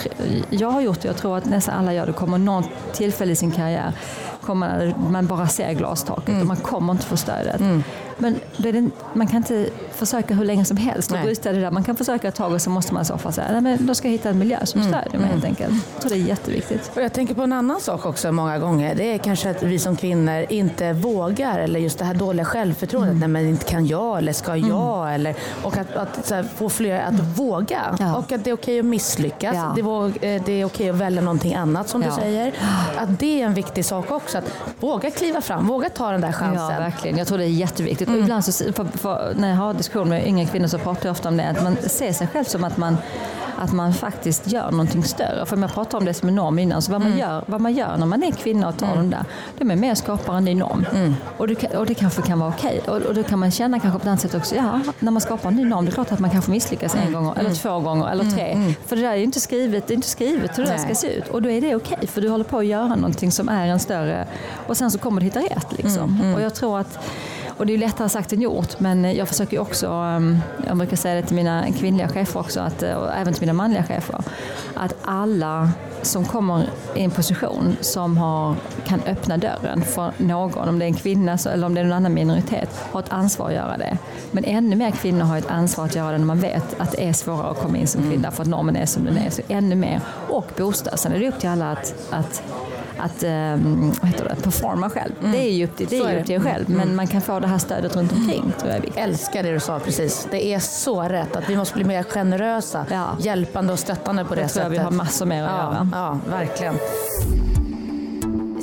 jag 0.50 0.70
har 0.70 0.80
gjort 0.80 1.00
det, 1.00 1.08
jag 1.08 1.16
tror 1.16 1.38
att 1.38 1.44
nästan 1.44 1.78
alla 1.78 1.94
gör 1.94 2.06
det, 2.06 2.12
kommer 2.12 2.38
något 2.38 2.68
tillfälle 2.92 3.32
i 3.32 3.36
sin 3.36 3.50
karriär 3.50 3.92
kommer 4.42 4.94
man 5.10 5.26
bara 5.26 5.48
ser 5.48 5.72
glastaket 5.72 6.28
mm. 6.28 6.40
och 6.40 6.46
man 6.46 6.56
kommer 6.56 6.92
inte 6.92 7.06
få 7.06 7.16
stödet. 7.16 7.60
Mm. 7.60 7.82
Men 8.22 8.40
det, 8.56 8.90
man 9.12 9.26
kan 9.26 9.36
inte 9.36 9.68
försöka 9.92 10.34
hur 10.34 10.44
länge 10.44 10.64
som 10.64 10.76
helst 10.76 11.12
och 11.12 11.18
bryta 11.18 11.52
det 11.52 11.60
där. 11.60 11.70
Man 11.70 11.84
kan 11.84 11.96
försöka 11.96 12.28
ett 12.28 12.34
tag 12.34 12.52
och 12.52 12.62
så 12.62 12.70
måste 12.70 12.94
man 12.94 13.02
i 13.02 13.04
så 13.04 13.18
fall 13.18 13.32
säga, 13.32 13.46
nej 13.52 13.60
men 13.60 13.86
då 13.86 13.94
ska 13.94 14.08
jag 14.08 14.12
hitta 14.12 14.28
en 14.28 14.38
miljö 14.38 14.66
som 14.66 14.80
mm. 14.80 14.92
stödjer 14.92 15.20
mig 15.20 15.28
helt 15.28 15.44
mm. 15.44 15.56
enkelt. 15.56 15.84
Jag 15.94 16.02
tror 16.02 16.10
det 16.10 16.16
är 16.16 16.28
jätteviktigt. 16.28 16.90
Och 16.94 17.02
jag 17.02 17.12
tänker 17.12 17.34
på 17.34 17.42
en 17.42 17.52
annan 17.52 17.80
sak 17.80 18.06
också 18.06 18.32
många 18.32 18.58
gånger. 18.58 18.94
Det 18.94 19.14
är 19.14 19.18
kanske 19.18 19.50
att 19.50 19.62
vi 19.62 19.78
som 19.78 19.96
kvinnor 19.96 20.46
inte 20.48 20.92
vågar 20.92 21.58
eller 21.58 21.80
just 21.80 21.98
det 21.98 22.04
här 22.04 22.14
dåliga 22.14 22.44
självförtroendet. 22.44 23.16
Mm. 23.16 23.32
Nej 23.32 23.42
men 23.42 23.50
inte 23.50 23.64
kan 23.64 23.86
jag 23.86 24.18
eller 24.18 24.32
ska 24.32 24.52
mm. 24.52 24.68
jag? 24.68 25.02
Mm. 25.02 25.14
Eller, 25.14 25.34
och 25.62 25.76
att, 25.76 25.96
att 25.96 26.30
här, 26.30 26.42
få 26.42 26.68
fler 26.68 27.00
att 27.00 27.38
våga. 27.38 27.96
Ja. 27.98 28.16
Och 28.16 28.32
att 28.32 28.44
det 28.44 28.50
är 28.50 28.54
okej 28.54 28.78
att 28.78 28.84
misslyckas. 28.84 29.56
Ja. 29.56 29.72
Det, 29.76 29.82
var, 29.82 30.06
eh, 30.06 30.42
det 30.44 30.52
är 30.52 30.64
okej 30.64 30.90
att 30.90 30.96
välja 30.96 31.22
någonting 31.22 31.54
annat 31.54 31.88
som 31.88 32.02
ja. 32.02 32.08
du 32.08 32.14
säger. 32.14 32.52
Att 32.96 33.18
det 33.18 33.42
är 33.42 33.46
en 33.46 33.54
viktig 33.54 33.84
sak 33.84 34.10
också. 34.10 34.38
Att 34.38 34.44
våga 34.80 35.10
kliva 35.10 35.40
fram, 35.40 35.66
våga 35.66 35.88
ta 35.88 36.10
den 36.10 36.20
där 36.20 36.32
chansen. 36.32 36.74
Ja, 36.74 36.78
verkligen. 36.78 37.18
Jag 37.18 37.26
tror 37.26 37.38
det 37.38 37.44
är 37.44 37.48
jätteviktigt. 37.48 38.08
Mm. 38.12 38.22
Ibland 38.22 38.44
så, 38.44 38.72
för, 38.72 38.84
för, 38.84 39.34
när 39.36 39.48
jag 39.48 39.56
har 39.56 39.74
diskussioner 39.74 40.10
med 40.10 40.26
yngre 40.26 40.46
kvinnor 40.46 40.66
så 40.66 40.78
pratar 40.78 41.06
jag 41.06 41.12
ofta 41.12 41.28
om 41.28 41.36
det, 41.36 41.48
att 41.48 41.62
man 41.62 41.76
ser 41.76 42.12
sig 42.12 42.26
själv 42.26 42.44
som 42.44 42.64
att 42.64 42.76
man 42.76 42.96
att 43.62 43.72
man 43.72 43.94
faktiskt 43.94 44.52
gör 44.52 44.70
någonting 44.70 45.04
större. 45.04 45.46
För 45.46 45.56
jag 45.56 45.72
pratade 45.72 45.96
om 45.96 46.04
det 46.04 46.14
som 46.14 46.28
en 46.28 46.34
norm 46.34 46.58
innan, 46.58 46.82
så 46.82 46.92
vad 46.92 47.00
man, 47.00 47.12
mm. 47.12 47.20
gör, 47.20 47.44
vad 47.46 47.60
man 47.60 47.72
gör 47.72 47.96
när 47.96 48.06
man 48.06 48.22
är 48.22 48.30
kvinna 48.30 48.68
och 48.68 48.76
tar 48.76 48.86
mm. 48.86 48.98
de 48.98 49.10
där, 49.10 49.24
det 49.58 49.72
är 49.72 49.76
med 49.76 49.90
och 49.90 49.98
skapar 49.98 50.36
en 50.36 50.44
ny 50.44 50.54
norm. 50.54 50.86
Mm. 50.94 51.14
Och, 51.36 51.48
det, 51.48 51.76
och 51.76 51.86
det 51.86 51.94
kanske 51.94 52.22
kan 52.22 52.38
vara 52.38 52.50
okej. 52.50 52.80
Och, 52.86 52.96
och 52.96 53.14
då 53.14 53.22
kan 53.22 53.38
man 53.38 53.50
känna 53.50 53.80
kanske 53.80 53.98
på 53.98 54.02
ett 54.02 54.08
annat 54.08 54.20
sätt 54.20 54.34
också, 54.34 54.54
ja, 54.54 54.80
när 54.98 55.10
man 55.10 55.20
skapar 55.20 55.48
en 55.48 55.56
ny 55.56 55.64
norm, 55.64 55.84
det 55.84 55.90
är 55.90 55.92
klart 55.92 56.12
att 56.12 56.18
man 56.18 56.30
kanske 56.30 56.50
misslyckas 56.50 56.94
en 56.94 57.00
mm. 57.00 57.12
gång, 57.12 57.32
eller 57.32 57.40
mm. 57.40 57.54
två 57.54 57.80
gånger, 57.80 58.08
eller 58.08 58.24
tre. 58.24 58.74
För 58.86 58.96
det 58.96 59.02
där 59.02 59.10
är 59.10 59.16
ju 59.16 59.24
inte 59.24 59.40
skrivet, 59.40 59.86
det 59.86 59.94
är 59.94 59.96
inte 59.96 60.08
skrivet 60.08 60.58
hur 60.58 60.64
det 60.64 60.70
där 60.70 60.78
ska 60.78 60.94
se 60.94 61.14
ut. 61.14 61.28
Och 61.28 61.42
då 61.42 61.50
är 61.50 61.60
det 61.60 61.76
okej, 61.76 62.06
för 62.06 62.20
du 62.20 62.28
håller 62.28 62.44
på 62.44 62.58
att 62.58 62.66
göra 62.66 62.94
någonting 62.94 63.32
som 63.32 63.48
är 63.48 63.66
en 63.66 63.80
större, 63.80 64.26
och 64.66 64.76
sen 64.76 64.90
så 64.90 64.98
kommer 64.98 65.20
du 65.20 65.24
hitta 65.24 65.40
rätt. 65.40 65.66
Liksom. 65.70 66.34
Och 66.34 66.42
jag 66.42 66.54
tror 66.54 66.78
att 66.78 66.98
och 67.56 67.66
det 67.66 67.74
är 67.74 67.78
lättare 67.78 68.08
sagt 68.08 68.32
än 68.32 68.40
gjort, 68.40 68.80
men 68.80 69.14
jag 69.16 69.28
försöker 69.28 69.58
också, 69.58 69.88
um, 69.88 70.38
jag 70.66 70.76
brukar 70.76 70.96
säga 70.96 71.14
det 71.14 71.26
till 71.26 71.36
mina 71.36 71.72
kvinnliga 71.72 72.08
chefer 72.08 72.40
också, 72.40 72.60
att, 72.60 72.82
och 72.82 73.14
även 73.14 73.34
till 73.34 73.42
mina 73.42 73.52
manliga 73.52 73.84
chefer, 73.84 74.20
att 74.74 74.94
alla 75.02 75.70
som 76.02 76.24
kommer 76.24 76.68
i 76.96 77.00
en 77.00 77.10
position 77.10 77.76
som 77.80 78.18
har, 78.18 78.56
kan 78.86 79.00
öppna 79.06 79.36
dörren 79.36 79.82
för 79.82 80.12
någon, 80.16 80.68
om 80.68 80.78
det 80.78 80.84
är 80.84 80.86
en 80.86 80.94
kvinna 80.94 81.38
eller 81.52 81.66
om 81.66 81.74
det 81.74 81.80
är 81.80 81.84
någon 81.84 81.92
annan 81.92 82.14
minoritet, 82.14 82.70
har 82.92 83.00
ett 83.00 83.12
ansvar 83.12 83.48
att 83.48 83.54
göra 83.54 83.76
det. 83.76 83.98
Men 84.30 84.44
ännu 84.44 84.76
mer 84.76 84.90
kvinnor 84.90 85.24
har 85.24 85.38
ett 85.38 85.50
ansvar 85.50 85.84
att 85.84 85.94
göra 85.94 86.12
det 86.12 86.18
när 86.18 86.26
man 86.26 86.40
vet 86.40 86.80
att 86.80 86.92
det 86.92 87.08
är 87.08 87.12
svårare 87.12 87.50
att 87.50 87.60
komma 87.60 87.78
in 87.78 87.86
som 87.86 88.10
kvinna 88.10 88.30
för 88.30 88.42
att 88.42 88.48
normen 88.48 88.76
är 88.76 88.86
som 88.86 89.04
den 89.04 89.16
är. 89.16 89.30
Så 89.30 89.42
ännu 89.48 89.74
mer. 89.74 90.00
Och 90.28 90.46
bostad. 90.56 90.98
Sen 90.98 91.12
är 91.12 91.18
det 91.18 91.28
upp 91.28 91.40
till 91.40 91.48
alla 91.48 91.72
att, 91.72 91.94
att 92.10 92.42
att 92.98 93.22
um, 93.22 93.92
vad 94.00 94.10
heter 94.10 94.24
det, 94.24 94.42
performa 94.42 94.90
själv. 94.90 95.12
Mm. 95.20 95.32
Det 95.32 95.38
är 95.38 95.52
ju 95.52 95.64
upp 95.64 95.76
till, 95.76 95.86
det 95.86 95.98
är 95.98 96.20
upp 96.20 96.26
till 96.26 96.34
en 96.34 96.42
själv, 96.42 96.66
mm. 96.66 96.78
men 96.78 96.96
man 96.96 97.06
kan 97.06 97.20
få 97.20 97.40
det 97.40 97.46
här 97.46 97.58
stödet 97.58 97.96
runt 97.96 98.12
omkring. 98.12 98.52
Tror 98.58 98.72
jag 98.72 98.84
är 98.84 99.02
älskar 99.04 99.42
det 99.42 99.52
du 99.52 99.60
sa 99.60 99.78
precis. 99.78 100.28
Det 100.30 100.46
är 100.46 100.58
så 100.58 101.02
rätt 101.02 101.36
att 101.36 101.50
vi 101.50 101.56
måste 101.56 101.74
bli 101.74 101.84
mer 101.84 102.02
generösa, 102.02 102.86
ja. 102.90 103.16
hjälpande 103.20 103.72
och 103.72 103.78
stöttande 103.78 104.24
på 104.24 104.34
det, 104.34 104.42
det 104.42 104.48
sättet. 104.48 104.62
tror 104.62 104.74
jag 104.74 104.80
vi 104.80 104.84
har 104.84 104.90
massor 104.90 105.26
mer 105.26 105.44
att 105.44 105.50
ja, 105.50 105.58
göra. 105.58 105.88
Ja, 105.92 106.18
verkligen 106.30 106.74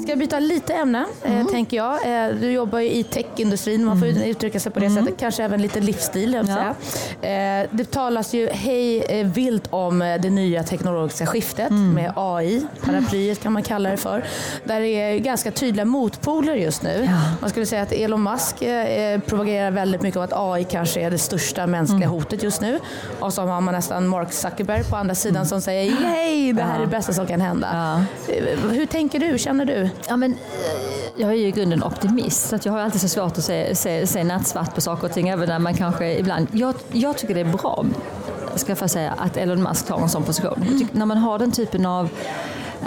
ska 0.09 0.15
byta 0.15 0.39
lite 0.39 0.73
ämne, 0.73 1.05
mm. 1.23 1.39
eh, 1.39 1.47
tänker 1.47 1.77
jag. 1.77 1.93
Eh, 1.93 2.35
du 2.35 2.51
jobbar 2.51 2.79
ju 2.79 2.91
i 2.91 3.03
techindustrin, 3.03 3.85
man 3.85 3.99
får 3.99 4.07
mm. 4.07 4.23
uttrycka 4.23 4.59
sig 4.59 4.71
på 4.71 4.79
det 4.79 4.85
mm. 4.85 5.05
sättet. 5.05 5.19
Kanske 5.19 5.43
även 5.43 5.61
lite 5.61 5.79
livsstil, 5.79 6.33
jag 6.33 6.45
ja. 6.49 6.75
säga. 7.21 7.61
Eh, 7.61 7.67
det 7.71 7.91
talas 7.91 8.33
ju 8.33 8.49
hej 8.49 9.01
eh, 9.01 9.27
vilt 9.27 9.67
om 9.69 9.99
det 9.99 10.29
nya 10.29 10.63
teknologiska 10.63 11.25
skiftet 11.25 11.69
mm. 11.69 11.93
med 11.93 12.13
AI, 12.15 12.65
paraplyet 12.85 13.43
kan 13.43 13.53
man 13.53 13.63
kalla 13.63 13.89
det 13.89 13.97
för. 13.97 14.23
Där 14.63 14.79
det 14.79 14.87
är 14.87 15.19
ganska 15.19 15.51
tydliga 15.51 15.85
motpoler 15.85 16.55
just 16.55 16.83
nu. 16.83 17.07
Ja. 17.09 17.21
Man 17.41 17.49
skulle 17.49 17.65
säga 17.65 17.81
att 17.81 17.91
Elon 17.91 18.23
Musk 18.23 18.55
propagerar 19.25 19.71
väldigt 19.71 20.01
mycket 20.01 20.17
om 20.17 20.23
att 20.23 20.33
AI 20.33 20.63
kanske 20.63 21.01
är 21.01 21.11
det 21.11 21.17
största 21.17 21.67
mänskliga 21.67 22.07
mm. 22.07 22.09
hotet 22.09 22.43
just 22.43 22.61
nu. 22.61 22.79
Och 23.19 23.33
så 23.33 23.41
har 23.41 23.61
man 23.61 23.73
nästan 23.73 24.07
Mark 24.07 24.33
Zuckerberg 24.33 24.83
på 24.83 24.95
andra 24.95 25.15
sidan 25.15 25.35
mm. 25.35 25.45
som 25.45 25.61
säger 25.61 25.83
yay, 25.83 26.53
det 26.53 26.63
här 26.63 26.75
är 26.75 26.81
det 26.81 26.87
bästa 26.87 27.13
som 27.13 27.27
kan 27.27 27.41
hända. 27.41 27.67
Ja. 27.73 28.33
Hur 28.71 28.85
tänker 28.85 29.19
du? 29.19 29.37
Känner 29.39 29.65
du? 29.65 29.89
Ja, 30.07 30.17
men, 30.17 30.31
eh, 30.31 30.37
jag 31.15 31.29
är 31.29 31.35
ju 31.35 31.47
i 31.47 31.51
grunden 31.51 31.83
optimist, 31.83 32.49
så 32.49 32.57
jag 32.63 32.71
har 32.71 32.79
alltid 32.79 33.01
så 33.01 33.07
svårt 33.07 33.37
att 33.37 33.43
se, 33.43 33.75
se, 33.75 34.07
se 34.07 34.23
nattsvart 34.23 34.75
på 34.75 34.81
saker 34.81 35.07
och 35.07 35.13
ting, 35.13 35.29
även 35.29 35.49
när 35.49 35.59
man 35.59 35.73
kanske 35.73 36.17
ibland... 36.17 36.47
Jag, 36.51 36.75
jag 36.91 37.17
tycker 37.17 37.33
det 37.33 37.41
är 37.41 37.45
bra, 37.57 37.85
ska 38.55 38.75
jag 38.79 38.89
säga, 38.89 39.13
att 39.17 39.37
Elon 39.37 39.63
Musk 39.63 39.87
tar 39.87 39.99
en 40.01 40.09
sån 40.09 40.23
position. 40.23 40.65
Tycker, 40.79 40.97
när 40.97 41.05
man 41.05 41.17
har 41.17 41.39
den 41.39 41.51
typen 41.51 41.85
av 41.85 42.09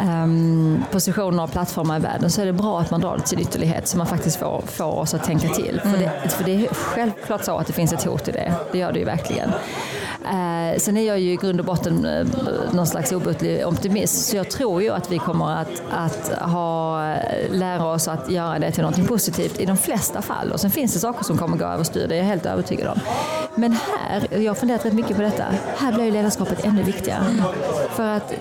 um, 0.02 0.84
positioner 0.90 1.42
och 1.42 1.52
plattformar 1.52 1.96
i 1.96 2.00
världen 2.00 2.30
så 2.30 2.42
är 2.42 2.46
det 2.46 2.52
bra 2.52 2.80
att 2.80 2.90
man 2.90 3.00
drar 3.00 3.16
det 3.16 3.22
till 3.22 3.40
ytterlighet 3.40 3.88
så 3.88 3.98
man 3.98 4.06
faktiskt 4.06 4.36
får, 4.36 4.62
får 4.66 4.98
oss 4.98 5.14
att 5.14 5.24
tänka 5.24 5.48
till. 5.48 5.80
För, 5.82 5.98
det, 5.98 6.28
för 6.28 6.44
det 6.44 6.66
är 6.66 6.74
självklart 6.74 7.44
så 7.44 7.56
att 7.56 7.66
det 7.66 7.72
finns 7.72 7.92
ett 7.92 8.04
hot 8.04 8.28
i 8.28 8.32
det, 8.32 8.54
det 8.72 8.78
gör 8.78 8.92
det 8.92 8.98
ju 8.98 9.04
verkligen. 9.04 9.50
Eh, 10.24 10.78
sen 10.78 10.96
är 10.96 11.06
jag 11.06 11.20
ju 11.20 11.32
i 11.32 11.36
grund 11.36 11.60
och 11.60 11.66
botten 11.66 12.04
eh, 12.04 12.26
någon 12.72 12.86
slags 12.86 13.12
obotlig 13.12 13.66
optimist 13.66 14.28
så 14.28 14.36
jag 14.36 14.50
tror 14.50 14.82
ju 14.82 14.90
att 14.90 15.12
vi 15.12 15.18
kommer 15.18 15.56
att, 15.56 15.82
att 15.90 16.32
ha, 16.38 17.06
eh, 17.12 17.50
lära 17.50 17.86
oss 17.86 18.08
att 18.08 18.30
göra 18.30 18.58
det 18.58 18.70
till 18.70 18.82
något 18.82 19.06
positivt 19.08 19.60
i 19.60 19.64
de 19.64 19.76
flesta 19.76 20.22
fall. 20.22 20.52
Och 20.52 20.60
sen 20.60 20.70
finns 20.70 20.94
det 20.94 21.00
saker 21.00 21.24
som 21.24 21.38
kommer 21.38 21.56
gå 21.56 21.64
överstyr, 21.64 22.06
det 22.08 22.14
är 22.14 22.18
jag 22.18 22.24
helt 22.24 22.46
övertygad 22.46 22.88
om. 22.88 23.00
Men 23.54 23.72
här, 23.72 24.42
jag 24.42 24.50
har 24.50 24.54
funderat 24.54 24.86
rätt 24.86 24.92
mycket 24.92 25.16
på 25.16 25.22
detta, 25.22 25.44
här 25.76 25.92
blir 25.92 26.04
ju 26.04 26.10
ledarskapet 26.10 26.64
ännu 26.64 26.82
viktigare. 26.82 27.24
För 27.96 28.16
att 28.16 28.34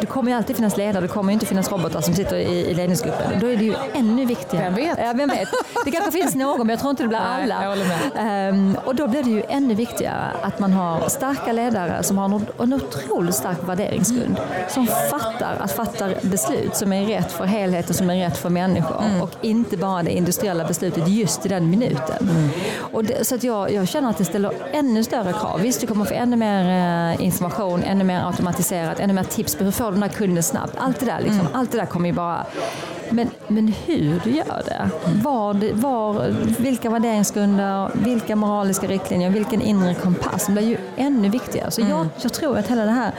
det 0.00 0.06
kommer 0.06 0.30
ju 0.30 0.36
alltid 0.36 0.56
finnas 0.56 0.76
ledare, 0.76 1.02
det 1.02 1.08
kommer 1.08 1.32
ju 1.32 1.34
inte 1.34 1.46
finnas 1.46 1.72
robotar 1.72 2.00
som 2.00 2.14
sitter 2.14 2.36
i, 2.36 2.70
i 2.70 2.74
ledningsgruppen. 2.74 3.40
Då 3.40 3.46
är 3.46 3.56
det 3.56 3.64
ju 3.64 3.74
ännu 3.94 4.24
viktigare. 4.24 4.64
Vem 4.64 4.74
vet? 4.74 4.98
Ja, 4.98 5.12
vem 5.16 5.28
vet. 5.28 5.48
Det 5.84 5.90
kanske 5.90 6.12
finns 6.12 6.34
någon, 6.44 6.58
men 6.58 6.68
jag 6.68 6.78
tror 6.78 6.90
inte 6.90 7.02
det 7.02 7.08
blir 7.08 7.18
alla. 7.18 7.76
Um, 8.48 8.78
och 8.84 8.94
då 8.94 9.08
blir 9.08 9.22
det 9.22 9.30
ju 9.30 9.42
ännu 9.48 9.74
viktigare 9.74 10.30
att 10.42 10.58
man 10.58 10.72
har 10.72 11.08
starka 11.08 11.52
ledare 11.52 12.02
som 12.02 12.18
har 12.18 12.42
en, 12.62 12.72
otroligt 12.72 13.34
stark 13.34 13.58
värderingsgrund. 13.68 14.36
Som 14.68 14.86
fattar 14.86 15.56
att 15.60 15.72
fatta 15.72 16.08
beslut 16.22 16.76
som 16.76 16.92
är 16.92 17.06
rätt 17.06 17.32
för 17.32 17.44
helheten, 17.44 17.94
som 17.94 18.10
är 18.10 18.16
rätt 18.16 18.36
för 18.36 18.50
människor. 18.50 19.02
Mm. 19.04 19.22
Och 19.22 19.30
inte 19.42 19.76
bara 19.76 20.02
det 20.02 20.10
industriella 20.10 20.64
beslutet 20.64 21.08
just 21.08 21.46
i 21.46 21.48
den 21.48 21.70
minuten. 21.70 22.28
Mm. 22.30 22.48
Och 22.92 23.04
det, 23.04 23.24
så 23.26 23.34
att 23.34 23.44
jag, 23.44 23.72
jag 23.72 23.88
känner 23.88 24.10
att 24.10 24.18
det 24.18 24.24
ställer 24.24 24.52
ännu 24.72 25.04
större 25.04 25.32
krav. 25.32 25.60
Visst, 25.60 25.80
du 25.80 25.86
kommer 25.86 26.04
få 26.04 26.14
ännu 26.14 26.36
mer 26.36 27.10
eh, 27.14 27.24
information, 27.24 27.82
ännu 27.82 28.04
mer 28.04 28.20
automatiserat, 28.54 29.00
ännu 29.00 29.12
mer 29.12 29.24
tips 29.24 29.54
på 29.54 29.64
hur 29.64 29.70
får 29.70 29.84
du 29.84 29.90
den 29.90 30.02
här 30.02 30.10
kunden 30.10 30.42
snabbt. 30.42 30.74
Allt 30.76 31.00
det 31.00 31.06
där, 31.06 31.20
liksom, 31.20 31.40
mm. 31.40 31.52
allt 31.54 31.72
det 31.72 31.78
där 31.78 31.86
kommer 31.86 32.08
ju 32.08 32.14
bara 32.14 32.46
men, 33.10 33.30
men 33.48 33.68
hur 33.86 34.20
du 34.24 34.30
gör 34.30 34.62
det, 34.66 34.90
var, 35.22 35.72
var, 35.72 36.34
vilka 36.62 36.90
värderingsgrunder, 36.90 37.90
vilka 37.94 38.36
moraliska 38.36 38.86
riktlinjer, 38.86 39.30
vilken 39.30 39.62
inre 39.62 39.94
kompass 39.94 40.48
blir 40.48 40.62
ju 40.62 40.76
ännu 40.96 41.28
viktigare. 41.28 41.70
Så 41.70 41.80
jag, 41.80 41.90
mm. 41.90 42.08
jag 42.22 42.32
tror 42.32 42.58
att 42.58 42.66
hela 42.66 42.84
det 42.84 42.90
här, 42.90 43.12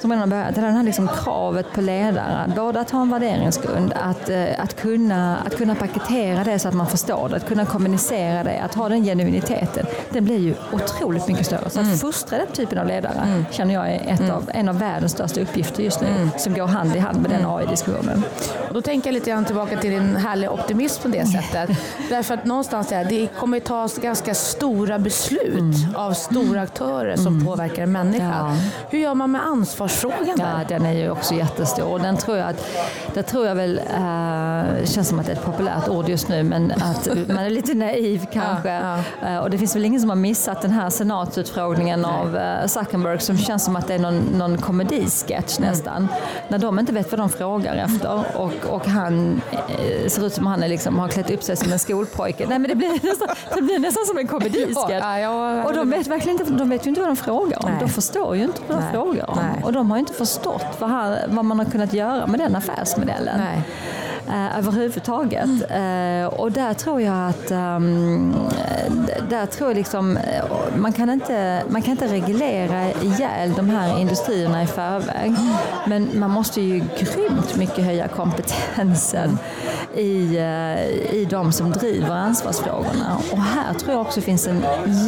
som 0.00 0.12
redan 0.12 0.30
börjat, 0.30 0.56
hela 0.56 0.66
det 0.66 0.72
här 0.72 0.82
liksom 0.82 1.08
kravet 1.08 1.72
på 1.72 1.80
ledare, 1.80 2.52
både 2.56 2.80
att 2.80 2.90
ha 2.90 3.02
en 3.02 3.10
värderingsgrund, 3.10 3.92
att, 3.92 4.28
eh, 4.28 4.44
att, 4.58 4.80
kunna, 4.80 5.36
att 5.46 5.56
kunna 5.56 5.74
paketera 5.74 6.44
det 6.44 6.58
så 6.58 6.68
att 6.68 6.74
man 6.74 6.86
förstår 6.86 7.28
det, 7.28 7.36
att 7.36 7.48
kunna 7.48 7.66
kommunicera 7.66 8.44
det, 8.44 8.60
att 8.60 8.74
ha 8.74 8.88
den 8.88 9.04
genuiniteten, 9.04 9.86
den 10.10 10.24
blir 10.24 10.38
ju 10.38 10.54
otroligt 10.72 11.28
mycket 11.28 11.46
större. 11.46 11.70
Så 11.70 11.80
att 11.80 11.86
mm. 11.86 11.98
fostra 11.98 12.38
den 12.38 12.46
typen 12.52 12.78
av 12.78 12.86
ledare 12.86 13.22
mm. 13.26 13.44
känner 13.50 13.74
jag 13.74 13.90
är 13.90 14.00
ett 14.14 14.20
mm. 14.20 14.32
av, 14.32 14.50
en 14.54 14.68
av 14.68 14.78
världens 14.78 15.12
största 15.12 15.40
uppgifter 15.40 15.82
just 15.82 16.00
nu, 16.00 16.08
mm. 16.08 16.30
som 16.38 16.54
går 16.54 16.66
hand 16.66 16.96
i 16.96 16.98
hand 16.98 17.22
med 17.22 17.30
den 17.30 17.46
AI-diskussionen. 17.46 18.22
Och 18.68 18.74
då 18.74 18.80
tänker 18.80 18.99
tänker 19.02 19.12
lite 19.12 19.30
grann 19.30 19.44
tillbaka 19.44 19.76
till 19.76 19.90
din 19.90 20.16
härliga 20.16 20.50
optimism 20.50 21.02
på 21.02 21.08
det 21.08 21.26
sättet. 21.26 21.70
Därför 22.08 22.34
att 22.34 22.44
någonstans 22.44 22.88
där, 22.88 23.04
det 23.04 23.28
kommer 23.38 23.60
tas 23.60 23.98
ganska 23.98 24.34
stora 24.34 24.98
beslut 24.98 25.58
mm. 25.58 25.96
av 25.96 26.12
stora 26.12 26.62
aktörer 26.62 27.16
som 27.16 27.26
mm. 27.26 27.46
påverkar 27.46 27.82
en 27.82 27.92
människa. 27.92 28.24
Ja. 28.24 28.56
Hur 28.90 28.98
gör 28.98 29.14
man 29.14 29.30
med 29.30 29.46
ansvarsfrågan? 29.46 30.36
Där? 30.36 30.58
Ja, 30.58 30.64
den 30.68 30.86
är 30.86 30.92
ju 30.92 31.10
också 31.10 31.34
jättestor. 31.34 31.98
Den 31.98 32.16
tror 32.16 32.36
jag 32.36 32.48
att, 32.48 32.66
det 33.14 33.22
tror 33.22 33.46
jag 33.46 33.54
väl, 33.54 33.78
äh, 33.78 34.86
känns 34.86 35.08
som 35.08 35.18
att 35.18 35.26
det 35.26 35.32
är 35.32 35.36
ett 35.36 35.44
populärt 35.44 35.88
ord 35.88 36.08
just 36.08 36.28
nu, 36.28 36.42
men 36.42 36.72
att 36.72 37.08
man 37.28 37.38
är 37.38 37.50
lite 37.50 37.74
naiv 37.74 38.26
kanske. 38.32 38.70
Ja, 38.70 38.98
ja. 39.22 39.28
Äh, 39.28 39.38
och 39.38 39.50
det 39.50 39.58
finns 39.58 39.76
väl 39.76 39.84
ingen 39.84 40.00
som 40.00 40.08
har 40.08 40.16
missat 40.16 40.62
den 40.62 40.70
här 40.70 40.90
senatsutfrågningen 40.90 42.00
Nej. 42.00 42.10
av 42.10 42.36
äh, 42.36 42.66
Zuckerberg 42.66 43.20
som 43.20 43.38
känns 43.38 43.64
som 43.64 43.76
att 43.76 43.88
det 43.88 43.94
är 43.94 43.98
någon, 43.98 44.18
någon 44.18 44.58
komedisketch 44.58 45.58
mm. 45.58 45.70
nästan. 45.70 46.08
När 46.48 46.58
de 46.58 46.78
inte 46.78 46.92
vet 46.92 47.10
vad 47.10 47.20
de 47.20 47.28
frågar 47.28 47.74
efter 47.74 48.24
och, 48.36 48.52
och 48.68 48.89
han 48.90 49.40
eh, 49.52 50.08
ser 50.08 50.26
ut 50.26 50.34
som 50.34 50.46
han 50.46 50.62
är 50.62 50.68
liksom, 50.68 50.98
har 50.98 51.08
klätt 51.08 51.30
upp 51.30 51.42
sig 51.42 51.56
som 51.56 51.72
en 51.72 51.78
skolpojke. 51.78 52.46
Nej 52.48 52.58
men 52.58 52.68
det 52.68 52.74
blir 52.74 53.06
nästan, 53.08 53.28
det 53.54 53.62
blir 53.62 53.78
nästan 53.78 54.06
som 54.06 54.18
en 54.18 54.26
komedisketch. 54.26 55.04
Ja, 55.04 55.64
och 55.64 55.74
de 55.74 55.90
vet 55.90 56.06
verkligen 56.06 56.40
inte, 56.40 56.52
de 56.52 56.70
vet 56.70 56.86
ju 56.86 56.88
inte 56.88 57.00
vad 57.00 57.10
de 57.10 57.16
frågar 57.16 57.64
om. 57.64 57.70
Nej. 57.70 57.80
De 57.80 57.88
förstår 57.88 58.36
ju 58.36 58.42
inte 58.42 58.60
vad 58.68 58.78
de 58.78 58.82
Nej. 58.82 58.92
frågar 58.92 59.30
om. 59.30 59.38
Nej. 59.42 59.64
Och 59.64 59.72
de 59.72 59.90
har 59.90 59.98
inte 59.98 60.12
förstått 60.12 60.66
vad, 60.78 60.90
han, 60.90 61.16
vad 61.28 61.44
man 61.44 61.58
har 61.58 61.66
kunnat 61.66 61.92
göra 61.92 62.26
med 62.26 62.40
den 62.40 62.56
affärsmodellen. 62.56 63.38
Nej 63.38 63.62
eh, 64.28 64.58
överhuvudtaget. 64.58 65.70
Mm. 65.70 66.22
Eh, 66.22 66.28
och 66.28 66.52
där 66.52 66.74
tror 66.74 67.00
jag 67.00 67.28
att 67.28 67.50
um, 67.50 68.34
där 69.30 69.46
tror 69.46 69.70
jag 69.70 69.76
liksom, 69.76 70.16
eh, 70.16 70.44
man, 70.76 70.92
kan 70.92 71.10
inte, 71.10 71.62
man 71.68 71.82
kan 71.82 71.90
inte 71.90 72.06
reglera 72.06 72.90
ihjäl 72.90 73.52
de 73.56 73.70
här 73.70 74.00
industrierna 74.00 74.62
i 74.62 74.66
förväg. 74.66 75.34
Men 75.86 76.08
man 76.14 76.30
måste 76.30 76.60
ju 76.60 76.84
grymt 76.98 77.56
mycket 77.56 77.84
höja 77.84 78.08
kompetensen 78.08 79.38
i, 79.94 80.36
eh, 80.36 81.14
i 81.14 81.26
de 81.30 81.52
som 81.52 81.70
driver 81.70 82.10
ansvarsfrågorna. 82.10 83.18
Och 83.32 83.38
här 83.38 83.74
tror 83.74 83.92
jag 83.92 84.00
också 84.00 84.20
finns 84.20 84.46
en 84.46 84.64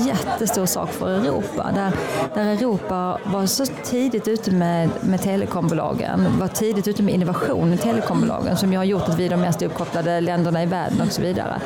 jättestor 0.06 0.66
sak 0.66 0.92
för 0.92 1.10
Europa. 1.10 1.70
Där, 1.74 1.92
där 2.34 2.46
Europa 2.46 3.18
var 3.24 3.46
så 3.46 3.66
tidigt 3.66 4.28
ute 4.28 4.50
med, 4.50 4.90
med 5.00 5.22
telekombolagen, 5.22 6.38
var 6.38 6.48
tidigt 6.48 6.88
ute 6.88 7.02
med 7.02 7.14
innovation 7.14 7.72
i 7.72 7.76
telekombolagen 7.76 8.56
som 8.56 8.72
ju 8.72 8.78
har 8.78 8.84
gjort 8.84 9.08
att 9.08 9.18
vi 9.18 9.26
är 9.26 9.30
de 9.30 9.40
mest 9.40 9.62
uppkopplade 9.62 10.20
länderna 10.20 10.62
i 10.62 10.66
världen 10.66 11.00
och 11.00 11.12
så 11.12 11.22
vidare. 11.22 11.60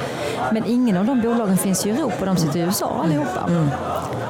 Men 0.52 0.64
ingen 0.66 0.96
av 0.96 1.04
de 1.04 1.20
bolagen 1.20 1.58
finns 1.58 1.86
i 1.86 1.90
Europa, 1.90 2.24
de 2.24 2.36
sitter 2.36 2.58
i 2.58 2.62
USA 2.62 3.00
allihopa. 3.04 3.44
Mm. 3.48 3.68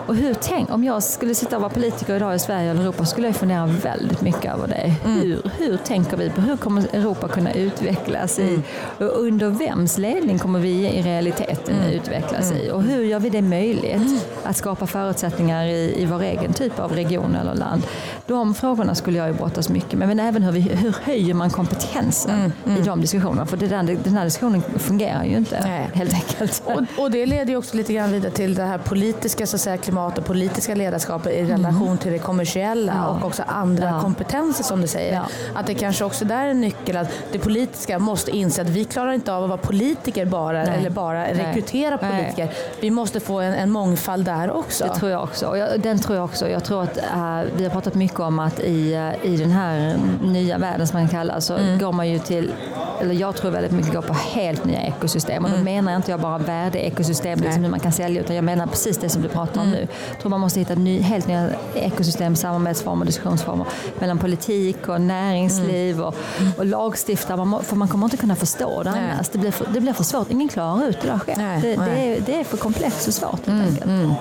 Och 0.06 0.16
hur 0.16 0.34
tänk, 0.34 0.70
om 0.70 0.84
jag 0.84 1.02
skulle 1.02 1.34
sitta 1.34 1.56
och 1.56 1.62
vara 1.62 1.72
politiker 1.72 2.16
idag 2.16 2.34
i 2.34 2.38
Sverige 2.38 2.70
eller 2.70 2.80
Europa 2.80 3.04
skulle 3.04 3.26
jag 3.26 3.36
fundera 3.36 3.66
väldigt 3.66 4.20
mycket 4.20 4.54
över 4.54 4.68
det. 4.68 4.94
Mm. 5.04 5.20
Hur, 5.20 5.50
hur 5.58 5.76
tänker 5.76 6.16
vi 6.16 6.30
på 6.30 6.40
hur 6.40 6.56
kommer 6.56 6.82
Europa 6.94 7.28
kunna 7.28 7.52
utvecklas 7.52 8.38
mm. 8.38 8.54
i 8.54 8.62
och 9.04 9.20
under 9.20 9.48
vems 9.48 9.98
ledning 9.98 10.38
kommer 10.38 10.58
vi 10.58 10.86
i 10.86 11.02
realiteten 11.02 11.75
mm. 11.75 11.90
utvecklas 11.90 12.52
i 12.52 12.70
och 12.70 12.82
hur 12.82 13.04
gör 13.04 13.20
vi 13.20 13.30
det 13.30 13.42
möjligt 13.42 14.25
att 14.44 14.56
skapa 14.56 14.86
förutsättningar 14.86 15.64
i, 15.64 16.02
i 16.02 16.06
vår 16.06 16.22
egen 16.22 16.52
typ 16.52 16.78
av 16.78 16.92
region 16.92 17.36
eller 17.36 17.54
land. 17.54 17.82
De 18.26 18.54
frågorna 18.54 18.94
skulle 18.94 19.18
jag 19.18 19.28
ju 19.28 19.34
brottas 19.34 19.68
mycket 19.68 19.98
med 19.98 20.08
men 20.08 20.20
även 20.20 20.42
hur, 20.42 20.52
vi, 20.52 20.60
hur 20.60 20.96
höjer 21.02 21.34
man 21.34 21.50
kompetensen 21.50 22.34
mm. 22.34 22.52
Mm. 22.66 22.82
i 22.82 22.84
de 22.84 23.00
diskussionerna 23.00 23.46
för 23.46 23.56
det 23.56 23.66
där, 23.66 23.98
den 24.04 24.14
här 24.16 24.25
diskussionen 24.25 24.62
fungerar 24.78 25.25
ju 25.25 25.36
inte 25.36 25.60
Nej. 25.64 25.90
helt 25.94 26.14
enkelt. 26.14 26.62
Och, 26.64 27.02
och, 27.02 27.10
det 27.10 27.26
leder 27.26 27.50
ju 27.50 27.56
också 27.56 27.76
lite 27.76 27.92
grann 27.92 28.12
vidare 28.12 28.32
till 28.32 28.54
det 28.54 28.62
här 28.62 28.78
politiska 28.78 29.46
så 29.46 29.56
att 29.56 29.60
säga, 29.60 29.76
klimat 29.96 30.18
och 30.18 30.24
politiska 30.24 30.74
ledarskapet 30.74 31.32
i 31.32 31.44
relation 31.44 31.86
mm. 31.86 31.98
till 31.98 32.12
det 32.12 32.18
kommersiella 32.18 32.92
ja. 32.96 33.06
och 33.06 33.24
också 33.24 33.42
andra 33.46 33.84
ja. 33.84 34.00
kompetenser 34.00 34.64
som 34.64 34.80
du 34.80 34.86
säger. 34.86 35.14
Ja. 35.14 35.26
Att 35.54 35.66
det 35.66 35.74
kanske 35.74 36.04
också 36.04 36.24
där 36.24 36.44
är 36.44 36.48
en 36.48 36.60
nyckel 36.60 36.96
att 36.96 37.08
det 37.32 37.38
politiska 37.38 37.98
måste 37.98 38.30
inse 38.30 38.62
att 38.62 38.68
vi 38.68 38.84
klarar 38.84 39.12
inte 39.12 39.32
av 39.32 39.42
att 39.42 39.48
vara 39.48 39.58
politiker 39.58 40.26
bara 40.26 40.64
Nej. 40.64 40.78
eller 40.78 40.90
bara 40.90 41.18
Nej. 41.18 41.34
rekrytera 41.34 41.98
politiker. 41.98 42.44
Nej. 42.44 42.54
Vi 42.80 42.90
måste 42.90 43.20
få 43.20 43.40
en, 43.40 43.54
en 43.54 43.70
mångfald 43.70 44.24
där 44.24 44.50
också. 44.50 44.84
Det 44.84 44.94
tror 44.94 45.10
jag 45.10 45.22
också. 45.22 45.56
Jag, 45.56 45.80
den 45.80 45.98
tror 45.98 46.16
jag 46.16 46.24
också. 46.24 46.48
Jag 46.48 46.64
tror 46.64 46.82
att 46.82 46.96
uh, 46.96 47.40
vi 47.56 47.64
har 47.64 47.70
pratat 47.70 47.94
mycket 47.94 48.20
om 48.20 48.38
att 48.38 48.60
i, 48.60 48.94
uh, 48.94 49.32
i 49.32 49.36
den 49.36 49.50
här 49.50 49.98
nya 50.22 50.58
världen 50.58 50.86
som 50.86 51.00
man 51.00 51.08
kallar 51.08 51.40
så 51.40 51.54
mm. 51.56 51.78
går 51.78 51.92
man 51.92 52.08
ju 52.08 52.18
till 52.18 52.52
eller 53.00 53.14
jag 53.14 53.36
tror 53.36 53.50
väldigt 53.50 53.72
mycket 53.72 53.92
går 53.92 54.02
på 54.02 54.14
helt 54.14 54.64
nya 54.64 54.82
ekosystem. 54.82 55.44
Och 55.44 55.50
då 55.50 55.56
mm. 55.56 55.64
menar 55.64 55.92
jag 55.92 55.98
inte 55.98 56.10
jag 56.10 56.20
bara 56.20 56.38
värdeekosystem, 56.38 57.38
liksom 57.40 57.62
hur 57.62 57.70
man 57.70 57.80
kan 57.80 57.92
sälja, 57.92 58.20
utan 58.20 58.36
jag 58.36 58.44
menar 58.44 58.66
precis 58.66 58.98
det 58.98 59.08
som 59.08 59.22
du 59.22 59.28
pratar 59.28 59.60
om 59.60 59.66
mm. 59.66 59.80
nu. 59.80 59.85
Jag 60.10 60.20
tror 60.20 60.30
man 60.30 60.40
måste 60.40 60.60
hitta 60.60 60.74
ny, 60.74 61.00
helt 61.00 61.26
nya 61.26 61.50
ekosystem, 61.74 62.36
samarbetsformer, 62.36 63.04
diskussionsformer 63.06 63.66
mellan 63.98 64.18
politik 64.18 64.88
och 64.88 65.00
näringsliv 65.00 65.94
mm. 65.94 66.06
och, 66.06 66.14
och 66.56 66.66
lagstiftare. 66.66 67.44
Man, 67.44 67.64
för 67.64 67.76
man 67.76 67.88
kommer 67.88 68.06
inte 68.06 68.16
kunna 68.16 68.36
förstå 68.36 68.82
det 68.82 68.90
annars. 68.90 69.28
Det 69.28 69.38
blir, 69.38 69.50
för, 69.50 69.66
det 69.74 69.80
blir 69.80 69.92
för 69.92 70.04
svårt. 70.04 70.30
Ingen 70.30 70.48
klarar 70.48 70.88
ut 70.88 71.00
det 71.00 71.08
där 71.08 71.18
själv. 71.18 71.62
Det, 71.62 71.76
det, 71.76 71.90
är, 71.90 72.20
det 72.20 72.40
är 72.40 72.44
för 72.44 72.56
komplext 72.56 73.08
och 73.08 73.14
svårt 73.14 73.46
helt 73.46 73.82
mm. 73.82 74.00
enkelt. 74.00 74.18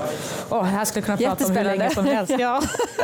Mm. 0.00 0.60
Oh, 0.60 0.64
här 0.64 0.84
skulle 0.84 1.06
jag 1.06 1.18
kunna 1.18 1.30
prata 1.30 1.46
om 1.46 1.56
hur 1.56 1.64
länge 1.64 1.90
som 1.90 2.04
helst. 2.04 2.34
Ja. 2.38 2.62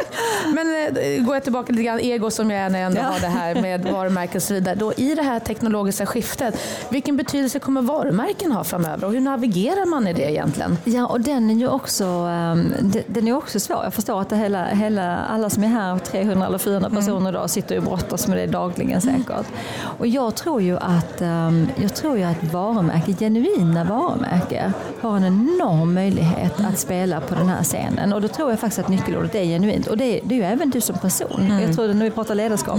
Men 0.54 0.96
eh, 0.96 1.24
går 1.24 1.36
jag 1.36 1.42
tillbaka 1.42 1.72
lite 1.72 1.84
grann, 1.84 2.00
ego 2.00 2.30
som 2.30 2.50
jag 2.50 2.60
är 2.60 2.70
när 2.70 2.78
jag 2.78 2.86
ändå 2.86 3.00
ja. 3.00 3.06
har 3.06 3.20
det 3.20 3.26
här 3.26 3.54
med 3.54 3.84
varumärken 3.92 4.36
och 4.36 4.42
så 4.42 4.54
vidare. 4.54 4.74
Då, 4.74 4.92
I 4.92 5.14
det 5.14 5.22
här 5.22 5.40
teknologiska 5.40 6.06
skiftet, 6.06 6.60
vilken 6.88 7.16
betydelse 7.16 7.58
kommer 7.58 7.82
varumärken 7.82 8.52
ha 8.52 8.64
framöver 8.64 9.06
och 9.06 9.12
hur 9.12 9.20
navigerar 9.20 9.86
man 9.86 10.06
i 10.06 10.12
det 10.12 10.30
egentligen? 10.30 10.78
Ja, 10.84 11.06
och 11.06 11.20
den 11.20 11.50
är 11.50 11.54
ju 11.54 11.68
också, 11.68 12.04
um, 12.04 12.72
den 13.06 13.28
är 13.28 13.36
också 13.36 13.60
svår. 13.60 13.84
Jag 13.84 13.94
förstår 13.94 14.20
att 14.20 14.28
det 14.28 14.36
hela, 14.36 14.64
hela, 14.64 15.18
alla 15.18 15.50
som 15.50 15.64
är 15.64 15.68
här, 15.68 15.98
300 15.98 16.46
eller 16.46 16.58
400 16.58 16.88
mm. 16.88 17.00
personer 17.00 17.30
idag, 17.30 17.50
sitter 17.50 17.76
och 17.76 17.82
brottas 17.82 18.28
med 18.28 18.38
det 18.38 18.46
dagligen 18.46 19.00
mm. 19.00 19.16
säkert. 19.16 19.30
Mm. 19.30 19.90
Och 19.98 20.06
jag 20.06 20.34
tror 20.34 20.62
ju 20.62 20.76
att, 20.76 21.22
um, 21.22 21.68
jag 21.76 21.94
tror 21.94 22.18
ju 22.18 22.24
att 22.24 22.44
varumärke, 22.44 23.12
genuina 23.12 23.84
varumärke, 23.84 24.72
har 25.00 25.16
en 25.16 25.24
enorm 25.24 25.94
möjlighet 25.94 26.60
att 26.60 26.78
spela 26.84 27.20
på 27.20 27.34
den 27.34 27.48
här 27.48 27.62
scenen. 27.62 28.12
Och 28.12 28.20
då 28.20 28.28
tror 28.28 28.50
jag 28.50 28.60
faktiskt 28.60 28.78
att 28.78 28.88
nyckelordet 28.88 29.34
är 29.34 29.44
genuint. 29.44 29.86
Och 29.86 29.96
det 29.96 30.04
är, 30.04 30.20
det 30.24 30.34
är 30.34 30.38
ju 30.38 30.44
även 30.44 30.70
du 30.70 30.80
som 30.80 30.98
person. 30.98 31.40
Mm. 31.40 31.60
Jag 31.60 31.74
tror 31.74 31.90
att 31.90 31.96
när 31.96 32.04
vi 32.04 32.10
pratar 32.10 32.34
ledarskap, 32.34 32.78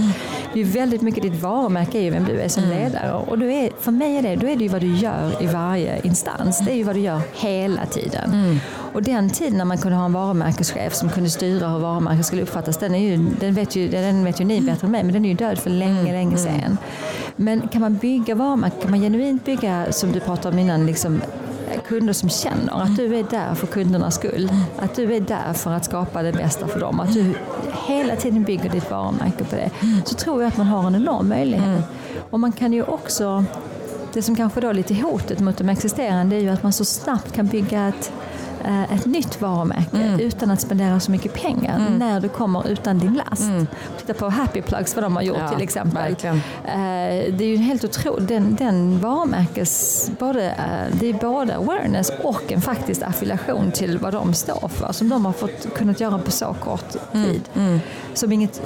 det 0.52 0.60
är 0.60 0.64
väldigt 0.64 1.02
mycket 1.02 1.22
ditt 1.22 1.42
varumärke 1.42 1.98
är 1.98 2.02
ju 2.02 2.10
vem 2.10 2.24
du 2.24 2.40
är 2.40 2.48
som 2.48 2.64
mm. 2.64 2.78
ledare. 2.78 3.12
Och 3.12 3.38
då 3.38 3.46
är, 3.46 3.70
för 3.80 3.92
mig 3.92 4.16
är 4.16 4.22
det, 4.22 4.36
då 4.36 4.46
är 4.46 4.56
det 4.56 4.62
ju 4.62 4.68
vad 4.68 4.80
du 4.80 4.94
gör 4.94 5.42
i 5.42 5.46
varje 5.46 6.00
instans. 6.00 6.58
Det 6.58 6.70
är 6.70 6.76
ju 6.76 6.82
vad 6.82 6.96
du 6.96 7.00
gör 7.00 7.20
hela 7.34 7.86
tiden. 7.86 8.32
Mm. 8.32 8.58
Och 8.92 9.02
den 9.02 9.30
tiden 9.30 9.58
när 9.58 9.64
man 9.64 9.78
kunde 9.78 9.96
ha 9.96 10.04
en 10.04 10.12
varumärkeschef 10.12 10.94
som 10.94 11.08
kunde 11.08 11.30
styra 11.30 11.68
hur 11.68 11.78
varumärket 11.78 12.26
skulle 12.26 12.42
uppfattas, 12.42 12.76
den, 12.76 12.94
är 12.94 12.98
ju, 12.98 13.16
den, 13.40 13.54
vet 13.54 13.76
ju, 13.76 13.88
den 13.88 14.24
vet 14.24 14.40
ju 14.40 14.44
ni 14.44 14.60
bättre 14.60 14.86
än 14.86 14.90
mig, 14.90 15.04
men 15.04 15.12
den 15.12 15.24
är 15.24 15.28
ju 15.28 15.34
död 15.34 15.58
för 15.58 15.70
länge, 15.70 16.00
mm. 16.00 16.12
länge 16.12 16.36
sedan. 16.36 16.78
Men 17.36 17.68
kan 17.68 17.80
man 17.80 17.96
bygga 17.96 18.34
varumärken, 18.34 18.80
kan 18.80 18.90
man 18.90 19.00
genuint 19.00 19.44
bygga, 19.44 19.92
som 19.92 20.12
du 20.12 20.20
pratade 20.20 20.54
om 20.54 20.58
innan, 20.58 20.86
liksom 20.86 21.20
kunder 21.88 22.12
som 22.12 22.28
känner 22.28 22.82
att 22.82 22.96
du 22.96 23.16
är 23.16 23.22
där 23.30 23.54
för 23.54 23.66
kundernas 23.66 24.14
skull. 24.14 24.50
Att 24.78 24.94
du 24.94 25.14
är 25.14 25.20
där 25.20 25.52
för 25.52 25.70
att 25.70 25.84
skapa 25.84 26.22
det 26.22 26.32
bästa 26.32 26.68
för 26.68 26.80
dem. 26.80 27.00
Att 27.00 27.14
du 27.14 27.34
hela 27.86 28.16
tiden 28.16 28.42
bygger 28.42 28.70
ditt 28.70 28.90
varumärke 28.90 29.44
på 29.44 29.56
det. 29.56 29.70
Så 30.04 30.14
tror 30.14 30.42
jag 30.42 30.48
att 30.48 30.56
man 30.56 30.66
har 30.66 30.86
en 30.86 30.94
enorm 30.94 31.28
möjlighet. 31.28 31.66
Mm. 31.66 31.82
Och 32.30 32.40
man 32.40 32.52
kan 32.52 32.72
ju 32.72 32.82
också, 32.82 33.44
det 34.12 34.22
som 34.22 34.36
kanske 34.36 34.60
då 34.60 34.68
är 34.68 34.74
lite 34.74 34.94
hotet 34.94 35.40
mot 35.40 35.58
de 35.58 35.68
existerande 35.68 36.36
är 36.36 36.40
ju 36.40 36.48
att 36.48 36.62
man 36.62 36.72
så 36.72 36.84
snabbt 36.84 37.32
kan 37.32 37.46
bygga 37.46 37.88
ett 37.88 38.12
Eh, 38.12 38.25
ett 38.66 39.06
nytt 39.06 39.40
varumärke 39.40 39.96
mm. 39.96 40.20
utan 40.20 40.50
att 40.50 40.60
spendera 40.60 41.00
så 41.00 41.10
mycket 41.10 41.34
pengar 41.34 41.76
mm. 41.76 41.98
när 41.98 42.20
du 42.20 42.28
kommer 42.28 42.68
utan 42.68 42.98
din 42.98 43.14
last. 43.14 43.42
Mm. 43.42 43.66
Titta 43.98 44.14
på 44.14 44.28
Happy 44.28 44.62
Plugs, 44.62 44.94
vad 44.94 45.04
de 45.04 45.16
har 45.16 45.22
gjort 45.22 45.38
ja, 45.40 45.48
till 45.48 45.62
exempel. 45.62 46.02
Verkligen. 46.02 46.36
Eh, 46.64 47.34
det 47.34 47.44
är 47.44 47.48
ju 47.48 47.56
helt 47.56 47.84
otroligt. 47.84 48.28
Den, 48.28 48.54
den 48.54 49.00
varumärkes, 49.00 50.10
både, 50.18 50.50
eh, 50.50 50.98
det 51.00 51.08
är 51.08 51.14
både 51.14 51.56
awareness 51.56 52.12
och 52.22 52.52
en 52.52 52.62
faktisk 52.62 53.02
affiliation 53.02 53.70
till 53.70 53.98
vad 53.98 54.12
de 54.12 54.34
står 54.34 54.68
för 54.68 54.92
som 54.92 55.08
de 55.08 55.24
har 55.24 55.32
fått 55.32 55.74
kunnat 55.74 56.00
göra 56.00 56.18
på 56.18 56.30
så 56.30 56.56
kort 56.60 56.96
mm. 57.12 57.26
tid. 57.26 57.42
Mm. 57.54 57.80
Som 58.14 58.32
inget 58.32 58.62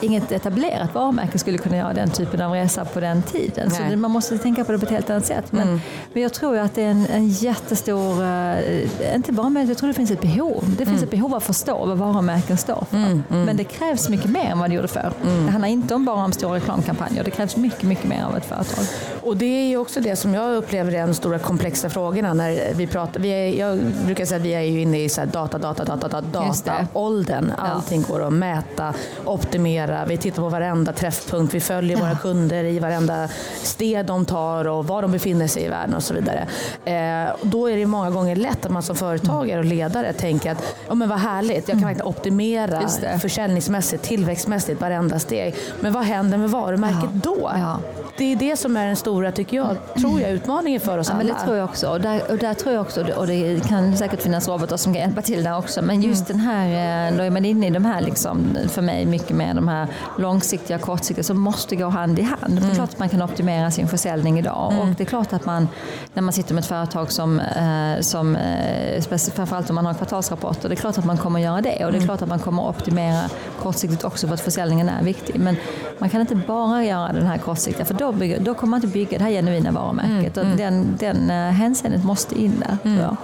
inget 0.00 0.32
etablerat 0.32 0.94
varumärke 0.94 1.38
skulle 1.38 1.58
kunna 1.58 1.76
göra 1.76 1.92
den 1.92 2.10
typen 2.10 2.40
av 2.40 2.52
resa 2.52 2.84
på 2.84 3.00
den 3.00 3.22
tiden. 3.22 3.70
Nej. 3.78 3.90
Så 3.90 3.96
man 3.96 4.10
måste 4.10 4.38
tänka 4.38 4.64
på 4.64 4.72
det 4.72 4.78
på 4.78 4.84
ett 4.84 4.90
helt 4.90 5.10
annat 5.10 5.26
sätt. 5.26 5.52
Men, 5.52 5.68
mm. 5.68 5.80
men 6.12 6.22
jag 6.22 6.32
tror 6.32 6.58
att 6.58 6.74
det 6.74 6.82
är 6.82 6.90
en, 6.90 7.06
en 7.06 7.28
jättestor, 7.28 8.22
uh, 8.22 9.14
inte 9.14 9.32
bara 9.32 9.48
med, 9.48 9.70
jag 9.70 9.78
tror 9.78 9.88
det 9.88 9.94
finns 9.94 10.10
ett 10.10 10.20
behov. 10.20 10.64
Det 10.78 10.86
finns 10.86 10.88
mm. 10.88 11.04
ett 11.04 11.10
behov 11.10 11.30
av 11.30 11.36
att 11.36 11.44
förstå 11.44 11.86
vad 11.86 11.98
varumärken 11.98 12.56
står 12.56 12.86
för. 12.90 12.96
Mm. 12.96 13.22
mm. 13.30 13.44
Men 13.44 13.56
det 13.56 13.64
krävs 13.64 14.08
mycket 14.08 14.30
mer 14.30 14.44
än 14.44 14.58
vad 14.58 14.70
det 14.70 14.74
gjorde 14.74 14.88
förr. 14.88 15.12
Mm. 15.22 15.46
Det 15.46 15.52
handlar 15.52 15.68
inte 15.68 15.94
om 15.94 16.04
bara 16.04 16.24
om 16.24 16.32
stora 16.32 16.56
reklamkampanjer. 16.56 17.24
Det 17.24 17.30
krävs 17.30 17.56
mycket, 17.56 17.82
mycket 17.82 18.04
mer 18.04 18.24
av 18.24 18.36
ett 18.36 18.44
företag. 18.44 18.84
Och 19.26 19.36
det 19.36 19.46
är 19.46 19.68
ju 19.68 19.76
också 19.76 20.00
det 20.00 20.16
som 20.16 20.34
jag 20.34 20.56
upplever 20.56 20.94
är 20.94 21.06
de 21.06 21.14
stora 21.14 21.38
komplexa 21.38 21.90
frågorna 21.90 22.34
när 22.34 22.74
vi 22.74 22.86
pratar. 22.86 23.20
Vi 23.20 23.28
är, 23.28 23.58
jag 23.58 23.78
brukar 23.78 24.24
säga 24.24 24.36
att 24.36 24.42
vi 24.42 24.54
är 24.54 24.60
ju 24.60 24.80
inne 24.80 25.02
i 25.02 25.08
så 25.08 25.24
data, 25.24 25.58
data, 25.58 25.84
data, 25.84 26.08
data, 26.08 26.20
data-åldern. 26.20 27.52
Allting 27.58 28.02
går 28.02 28.26
att 28.26 28.32
mäta, 28.32 28.94
optimera. 29.24 30.04
Vi 30.04 30.16
tittar 30.16 30.42
på 30.42 30.48
varenda 30.48 30.92
träffpunkt. 30.92 31.54
Vi 31.54 31.60
följer 31.60 31.96
våra 31.96 32.16
kunder 32.16 32.64
i 32.64 32.78
varenda 32.78 33.28
steg 33.62 34.06
de 34.06 34.24
tar 34.24 34.68
och 34.68 34.86
var 34.86 35.02
de 35.02 35.12
befinner 35.12 35.46
sig 35.46 35.64
i 35.64 35.68
världen 35.68 35.94
och 35.94 36.02
så 36.02 36.14
vidare. 36.14 36.46
Eh, 36.84 37.34
då 37.42 37.70
är 37.70 37.76
det 37.76 37.86
många 37.86 38.10
gånger 38.10 38.36
lätt 38.36 38.66
att 38.66 38.72
man 38.72 38.82
som 38.82 38.96
företagare 38.96 39.58
och 39.58 39.64
ledare 39.64 40.12
tänker 40.12 40.52
att 40.52 40.74
ja, 40.88 40.94
men 40.94 41.08
vad 41.08 41.18
härligt, 41.18 41.56
jag 41.56 41.66
kan 41.66 41.78
mm. 41.78 41.84
verkligen 41.84 42.06
optimera 42.06 42.88
försäljningsmässigt, 43.18 44.02
tillväxtmässigt, 44.02 44.80
varenda 44.80 45.18
steg. 45.18 45.54
Men 45.80 45.92
vad 45.92 46.02
händer 46.02 46.38
med 46.38 46.50
varumärket 46.50 47.10
ja. 47.12 47.20
då? 47.22 47.50
Ja. 47.54 47.78
Det 48.18 48.32
är 48.32 48.36
det 48.36 48.56
som 48.56 48.76
är 48.76 48.86
den 48.86 48.96
stora, 48.96 49.15
tycker 49.34 49.56
jag, 49.56 49.76
tror 50.00 50.20
jag, 50.20 50.30
utmaningen 50.30 50.80
för 50.80 50.98
oss 50.98 51.08
ja, 51.08 51.14
alla. 51.14 51.24
Men 51.24 51.34
det 51.34 51.40
tror 51.44 51.56
jag 51.56 51.64
också. 51.64 51.88
Och 51.88 52.00
där, 52.00 52.30
och 52.30 52.38
där 52.38 52.54
tror 52.54 52.74
jag 52.74 52.82
också, 52.82 53.12
och 53.16 53.26
det 53.26 53.68
kan 53.68 53.96
säkert 53.96 54.22
finnas 54.22 54.48
robotar 54.48 54.76
som 54.76 54.94
kan 54.94 55.02
hjälpa 55.02 55.22
till 55.22 55.44
där 55.44 55.58
också, 55.58 55.82
men 55.82 56.02
just 56.02 56.30
mm. 56.30 56.38
den 56.38 56.50
här, 56.50 57.10
eh, 57.10 57.16
då 57.16 57.22
är 57.22 57.30
man 57.30 57.44
inne 57.44 57.66
i 57.66 57.70
de 57.70 57.84
här, 57.84 58.00
liksom, 58.00 58.58
för 58.68 58.82
mig, 58.82 59.06
mycket 59.06 59.36
mer 59.36 59.54
de 59.54 59.68
här 59.68 59.86
långsiktiga, 60.18 60.78
kortsiktiga, 60.78 61.24
som 61.24 61.40
måste 61.40 61.76
gå 61.76 61.88
hand 61.88 62.18
i 62.18 62.22
hand. 62.22 62.42
Mm. 62.42 62.54
Det 62.54 62.60
är 62.60 62.64
mm. 62.64 62.74
klart 62.74 62.90
att 62.90 62.98
man 62.98 63.08
kan 63.08 63.22
optimera 63.22 63.70
sin 63.70 63.88
försäljning 63.88 64.38
idag 64.38 64.72
mm. 64.72 64.82
och 64.82 64.94
det 64.96 65.02
är 65.02 65.06
klart 65.06 65.32
att 65.32 65.46
man, 65.46 65.68
när 66.14 66.22
man 66.22 66.32
sitter 66.32 66.54
med 66.54 66.62
ett 66.62 66.68
företag 66.68 67.12
som, 67.12 67.40
eh, 67.40 68.00
som 68.00 68.36
eh, 68.36 69.02
framförallt 69.34 69.70
om 69.70 69.74
man 69.74 69.86
har 69.86 69.94
kvartalsrapporter, 69.94 70.68
det 70.68 70.74
är 70.74 70.76
klart 70.76 70.98
att 70.98 71.04
man 71.04 71.18
kommer 71.18 71.40
göra 71.40 71.60
det 71.60 71.84
och 71.84 71.92
det 71.92 71.98
är 71.98 72.02
mm. 72.02 72.06
klart 72.06 72.22
att 72.22 72.28
man 72.28 72.38
kommer 72.38 72.68
optimera 72.68 73.22
kortsiktigt 73.62 74.04
också 74.04 74.26
för 74.26 74.34
att 74.34 74.40
försäljningen 74.40 74.88
är 74.88 75.02
viktig. 75.02 75.40
Men 75.40 75.56
man 75.98 76.10
kan 76.10 76.20
inte 76.20 76.34
bara 76.34 76.84
göra 76.84 77.12
den 77.12 77.26
här 77.26 77.38
kortsiktiga, 77.38 77.84
för 77.84 77.94
då, 77.94 78.12
bygger, 78.12 78.40
då 78.40 78.54
kommer 78.54 78.70
man 78.70 78.78
inte 78.78 78.92
bygga 78.92 79.05
det 79.10 79.24
här 79.24 79.30
genuina 79.30 79.70
varumärket. 79.70 80.36
Mm. 80.36 80.50
Och 80.50 80.56
den, 80.58 80.96
den 80.98 81.30
uh, 81.30 81.52
hänseendet 81.52 82.04
måste 82.04 82.40
in 82.40 82.62
där, 82.66 82.78
tror 82.82 83.00
jag. 83.00 83.16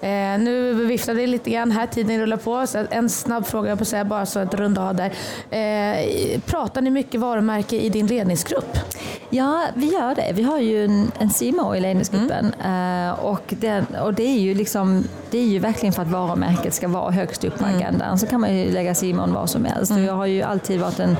Eh, 0.00 0.38
nu 0.38 0.74
viftar 0.74 1.14
det 1.14 1.26
lite 1.26 1.50
grann 1.50 1.70
här, 1.70 1.86
tiden 1.86 2.20
rullar 2.20 2.36
på. 2.36 2.66
Så 2.66 2.84
en 2.90 3.08
snabb 3.08 3.46
fråga 3.46 3.68
jag 3.68 3.78
på 3.78 3.84
säga, 3.84 4.04
bara 4.04 4.26
så 4.26 4.38
att 4.38 4.54
runda 4.54 4.88
av 4.88 4.94
där. 4.94 5.12
Eh, 5.50 6.40
pratar 6.40 6.82
ni 6.82 6.90
mycket 6.90 7.20
varumärke 7.20 7.76
i 7.76 7.88
din 7.88 8.06
ledningsgrupp? 8.06 8.78
Ja, 9.30 9.66
vi 9.74 9.92
gör 9.92 10.14
det. 10.14 10.32
Vi 10.34 10.42
har 10.42 10.58
ju 10.58 10.84
en, 10.84 11.12
en 11.18 11.30
CMO 11.30 11.74
i 11.74 11.80
ledningsgruppen 11.80 12.54
mm. 12.60 13.08
eh, 13.08 13.24
och, 13.24 13.54
den, 13.60 13.86
och 14.02 14.14
det, 14.14 14.22
är 14.22 14.38
ju 14.38 14.54
liksom, 14.54 15.04
det 15.30 15.38
är 15.38 15.46
ju 15.46 15.58
verkligen 15.58 15.92
för 15.92 16.02
att 16.02 16.10
varumärket 16.10 16.74
ska 16.74 16.88
vara 16.88 17.10
högst 17.10 17.44
upp 17.44 17.58
på 17.58 17.64
mm. 17.64 17.76
agendan. 17.76 18.18
Så 18.18 18.26
kan 18.26 18.40
man 18.40 18.56
ju 18.56 18.72
lägga 18.72 18.94
CMOn 18.94 19.32
var 19.32 19.46
som 19.46 19.64
helst. 19.64 19.90
Mm. 19.90 20.02
Och 20.02 20.08
jag 20.08 20.14
har 20.14 20.26
ju 20.26 20.42
alltid 20.42 20.80
varit 20.80 21.00
en 21.00 21.16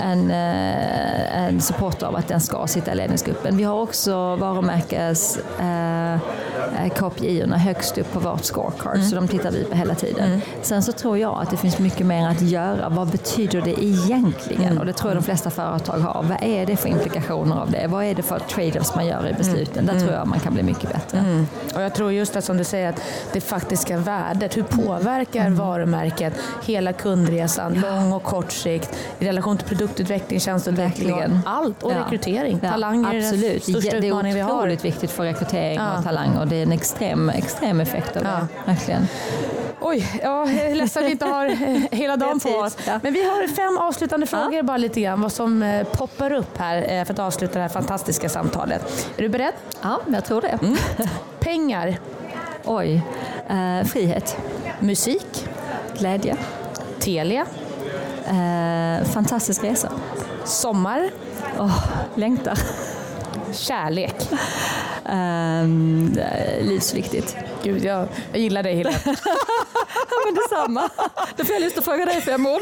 en, 0.00 0.30
eh, 0.30 1.46
en 1.46 1.60
supporter 1.60 2.06
av 2.06 2.16
att 2.16 2.28
den 2.28 2.40
ska 2.40 2.66
sitta 2.66 2.92
i 2.92 2.94
ledningsgruppen. 2.94 3.56
Vi 3.56 3.64
har 3.64 3.80
också 3.80 4.36
varumärkes 4.36 5.38
eh, 5.60 6.14
eh 6.14 6.90
KPI-erna 6.94 7.56
högst 7.56 7.98
upp 7.98 8.12
på 8.12 8.20
vårt 8.20 8.44
scorecard, 8.44 8.94
mm. 8.94 9.08
så 9.08 9.16
de 9.16 9.28
tittar 9.28 9.50
vi 9.50 9.64
på 9.64 9.76
hela 9.76 9.94
tiden. 9.94 10.24
Mm. 10.24 10.40
Sen 10.62 10.82
så 10.82 10.92
tror 10.92 11.18
jag 11.18 11.42
att 11.42 11.50
det 11.50 11.56
finns 11.56 11.78
mycket 11.78 12.06
mer 12.06 12.28
att 12.28 12.40
göra. 12.40 12.88
Vad 12.88 13.08
betyder 13.08 13.60
det 13.60 13.84
egentligen? 13.84 14.64
Mm. 14.64 14.78
Och 14.78 14.86
det 14.86 14.92
tror 14.92 15.10
jag 15.10 15.16
de 15.16 15.24
flesta 15.24 15.50
företag 15.50 15.98
har. 15.98 16.22
Vad 16.22 16.42
är 16.42 16.66
det 16.66 16.76
för 16.76 16.88
implikationer 16.88 17.56
av 17.56 17.70
det? 17.70 17.86
Vad 17.86 18.04
är 18.04 18.14
det 18.14 18.22
för 18.22 18.38
trade-offs 18.38 18.94
man 18.94 19.06
gör 19.06 19.28
i 19.28 19.32
besluten? 19.32 19.86
Där 19.86 19.92
mm. 19.92 20.04
tror 20.04 20.18
jag 20.18 20.28
man 20.28 20.40
kan 20.40 20.54
bli 20.54 20.62
mycket 20.62 20.92
bättre. 20.92 21.18
Mm. 21.18 21.46
Och 21.74 21.82
jag 21.82 21.94
tror 21.94 22.12
just 22.12 22.32
det 22.32 22.42
som 22.42 22.56
du 22.56 22.64
säger, 22.64 22.88
att 22.88 23.02
det 23.32 23.40
faktiska 23.40 23.98
värdet, 23.98 24.56
hur 24.56 24.62
påverkar 24.62 25.40
mm. 25.40 25.56
varumärket 25.56 26.34
hela 26.64 26.92
kundresan, 26.92 27.74
lång 27.74 28.12
och 28.12 28.22
kort 28.22 28.52
sikt, 28.52 28.96
i 29.18 29.26
relation 29.26 29.56
till 29.56 29.66
produktutveckling, 29.90 30.40
tjänsteutveckling, 30.40 31.40
allt. 31.46 31.82
Och 31.82 31.92
ja. 31.92 32.04
rekrytering. 32.04 32.60
Ja. 32.62 32.70
Talanger 32.70 33.18
Absolut. 33.18 33.44
är 33.44 33.72
den 33.72 33.82
största 33.82 33.96
utmaningen 33.96 34.36
vi 34.36 34.40
har. 34.40 34.48
Det 34.48 34.54
är 34.54 34.58
otroligt 34.58 34.84
viktigt 34.84 35.10
för 35.10 35.24
rekrytering 35.24 35.76
ja. 35.76 35.98
och 35.98 36.04
talang 36.04 36.36
och 36.36 36.46
det 36.46 36.56
är 36.56 36.62
en 36.62 36.72
extrem, 36.72 37.30
extrem 37.30 37.80
effekt 37.80 38.16
av 38.16 38.22
det. 38.22 38.46
Verkligen. 38.66 39.06
Oj, 39.80 40.20
ja, 40.22 40.50
jag 40.50 40.66
är 40.66 40.74
ledsen 40.74 41.02
att 41.02 41.08
vi 41.08 41.12
inte 41.12 41.24
har 41.24 41.46
eh, 41.46 41.82
hela 41.90 42.16
dagen 42.16 42.40
på 42.40 42.48
oss. 42.48 42.76
Men 43.02 43.12
vi 43.12 43.24
har 43.24 43.48
fem 43.48 43.78
avslutande 43.78 44.26
frågor 44.26 44.62
bara 44.62 44.76
lite 44.76 45.00
grann, 45.00 45.20
vad 45.20 45.32
som 45.32 45.62
eh, 45.62 45.86
poppar 45.86 46.32
upp 46.32 46.58
här 46.58 46.76
eh, 46.76 47.04
för 47.04 47.12
att 47.12 47.18
avsluta 47.18 47.54
det 47.54 47.60
här 47.60 47.68
fantastiska 47.68 48.28
samtalet. 48.28 49.10
Är 49.16 49.22
du 49.22 49.28
beredd? 49.28 49.54
Ja, 49.82 50.00
jag 50.06 50.24
tror 50.24 50.40
det. 50.40 50.58
Mm. 50.62 50.76
Pengar? 51.40 51.98
Oj, 52.64 53.02
eh, 53.48 53.86
frihet. 53.86 54.36
Musik? 54.80 55.48
Glädje. 55.98 56.36
Telia? 56.98 57.46
Eh, 58.26 59.04
fantastisk 59.04 59.64
resa. 59.64 59.92
Sommar? 60.44 61.10
Oh, 61.58 61.84
längtar. 62.14 62.58
Kärlek? 63.52 64.14
Um, 65.12 66.16
livsviktigt. 66.60 67.36
Gud, 67.62 67.84
jag, 67.84 68.08
jag 68.32 68.40
gillar 68.40 68.62
dig 68.62 68.80
ja, 70.10 70.16
men 70.24 70.34
detsamma. 70.34 70.90
Då 71.36 71.44
får 71.44 71.54
jag 71.54 71.62
lust 71.62 71.78
att 71.78 71.84
fråga 71.84 72.04
dig 72.04 72.20
fem 72.20 72.46
ord. 72.46 72.60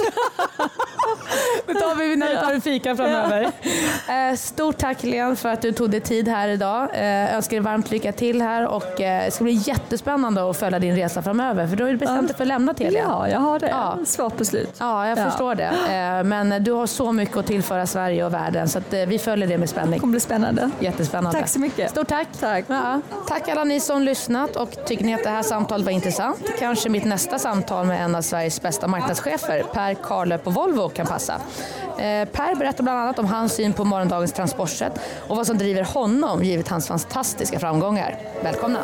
det 1.66 1.74
tar 1.74 1.94
vi 1.94 2.16
när 2.16 2.28
vi 2.28 2.36
tar 2.36 2.52
en 2.52 2.60
fika 2.60 2.96
framöver. 2.96 3.52
Ja. 4.08 4.28
Eh, 4.30 4.36
stort 4.36 4.78
tack 4.78 5.02
Helene 5.02 5.36
för 5.36 5.48
att 5.48 5.62
du 5.62 5.72
tog 5.72 5.90
dig 5.90 6.00
tid 6.00 6.28
här 6.28 6.48
idag. 6.48 6.88
Eh, 6.94 7.34
önskar 7.34 7.56
dig 7.56 7.64
varmt 7.64 7.90
lycka 7.90 8.12
till 8.12 8.42
här 8.42 8.66
och 8.66 9.00
eh, 9.00 9.24
det 9.24 9.30
ska 9.30 9.44
bli 9.44 9.52
jättespännande 9.52 10.50
att 10.50 10.56
följa 10.56 10.78
din 10.78 10.96
resa 10.96 11.22
framöver 11.22 11.66
för 11.66 11.76
du 11.76 11.82
har 11.84 11.90
ju 11.90 11.96
bestämt 11.96 12.28
dig 12.28 12.36
för 12.36 12.44
att 12.44 12.48
lämna 12.48 12.74
Telia. 12.74 13.02
Ja, 13.02 13.28
jag 13.28 13.40
har 13.40 13.58
det. 13.58 13.68
Ja. 13.68 13.98
Svårt 14.06 14.36
beslut. 14.36 14.76
Ja, 14.78 15.08
jag 15.08 15.18
ja. 15.18 15.30
förstår 15.30 15.54
det. 15.54 15.72
Men 16.24 16.64
du 16.64 16.72
har 16.72 16.86
så 16.86 17.12
mycket 17.12 17.36
att 17.36 17.46
tillföra 17.46 17.86
Sverige 17.86 18.24
och 18.24 18.34
världen 18.34 18.68
så 18.68 18.80
vi 18.90 19.18
följer 19.18 19.48
det 19.48 19.58
med 19.58 19.68
spänning. 19.68 19.92
Det 19.92 19.98
kommer 19.98 20.10
bli 20.10 20.20
spännande. 20.20 20.70
Jättespännande. 20.80 21.38
Tack 21.38 21.48
så 21.48 21.60
mycket. 21.60 21.90
Stort 21.90 22.08
tack. 22.08 22.28
Tack. 22.40 22.64
Ja. 22.68 23.00
Tack 23.28 23.48
alla 23.48 23.64
ni 23.64 23.80
som 23.80 24.02
lyssnat 24.02 24.56
och 24.56 24.70
tycker 24.88 25.04
ni 25.04 25.14
att 25.14 25.22
det 25.22 25.30
här 25.30 25.42
samtalet 25.42 25.86
var 25.86 25.92
intressant? 25.92 26.50
Kanske 26.58 26.88
mitt 26.88 27.04
nästa 27.04 27.38
samtal 27.38 27.86
med 27.86 28.04
en 28.04 28.14
av 28.14 28.22
Sveriges 28.22 28.62
bästa 28.62 28.86
marknadschefer, 28.86 29.62
Per 29.62 29.94
Karlö 29.94 30.38
på 30.38 30.50
Volvo, 30.50 30.88
kan 30.88 31.06
passa. 31.06 31.34
Eh, 31.98 32.28
per 32.28 32.54
berättar 32.54 32.82
bland 32.82 32.98
annat 32.98 33.18
om 33.18 33.26
hans 33.26 33.52
syn 33.52 33.72
på 33.72 33.84
morgondagens 33.84 34.32
transportsätt 34.32 35.00
och 35.28 35.36
vad 35.36 35.46
som 35.46 35.58
driver 35.58 35.82
honom 35.82 36.44
givet 36.44 36.68
hans 36.68 36.88
fantastiska 36.88 37.58
framgångar. 37.58 38.16
Välkomna! 38.42 38.78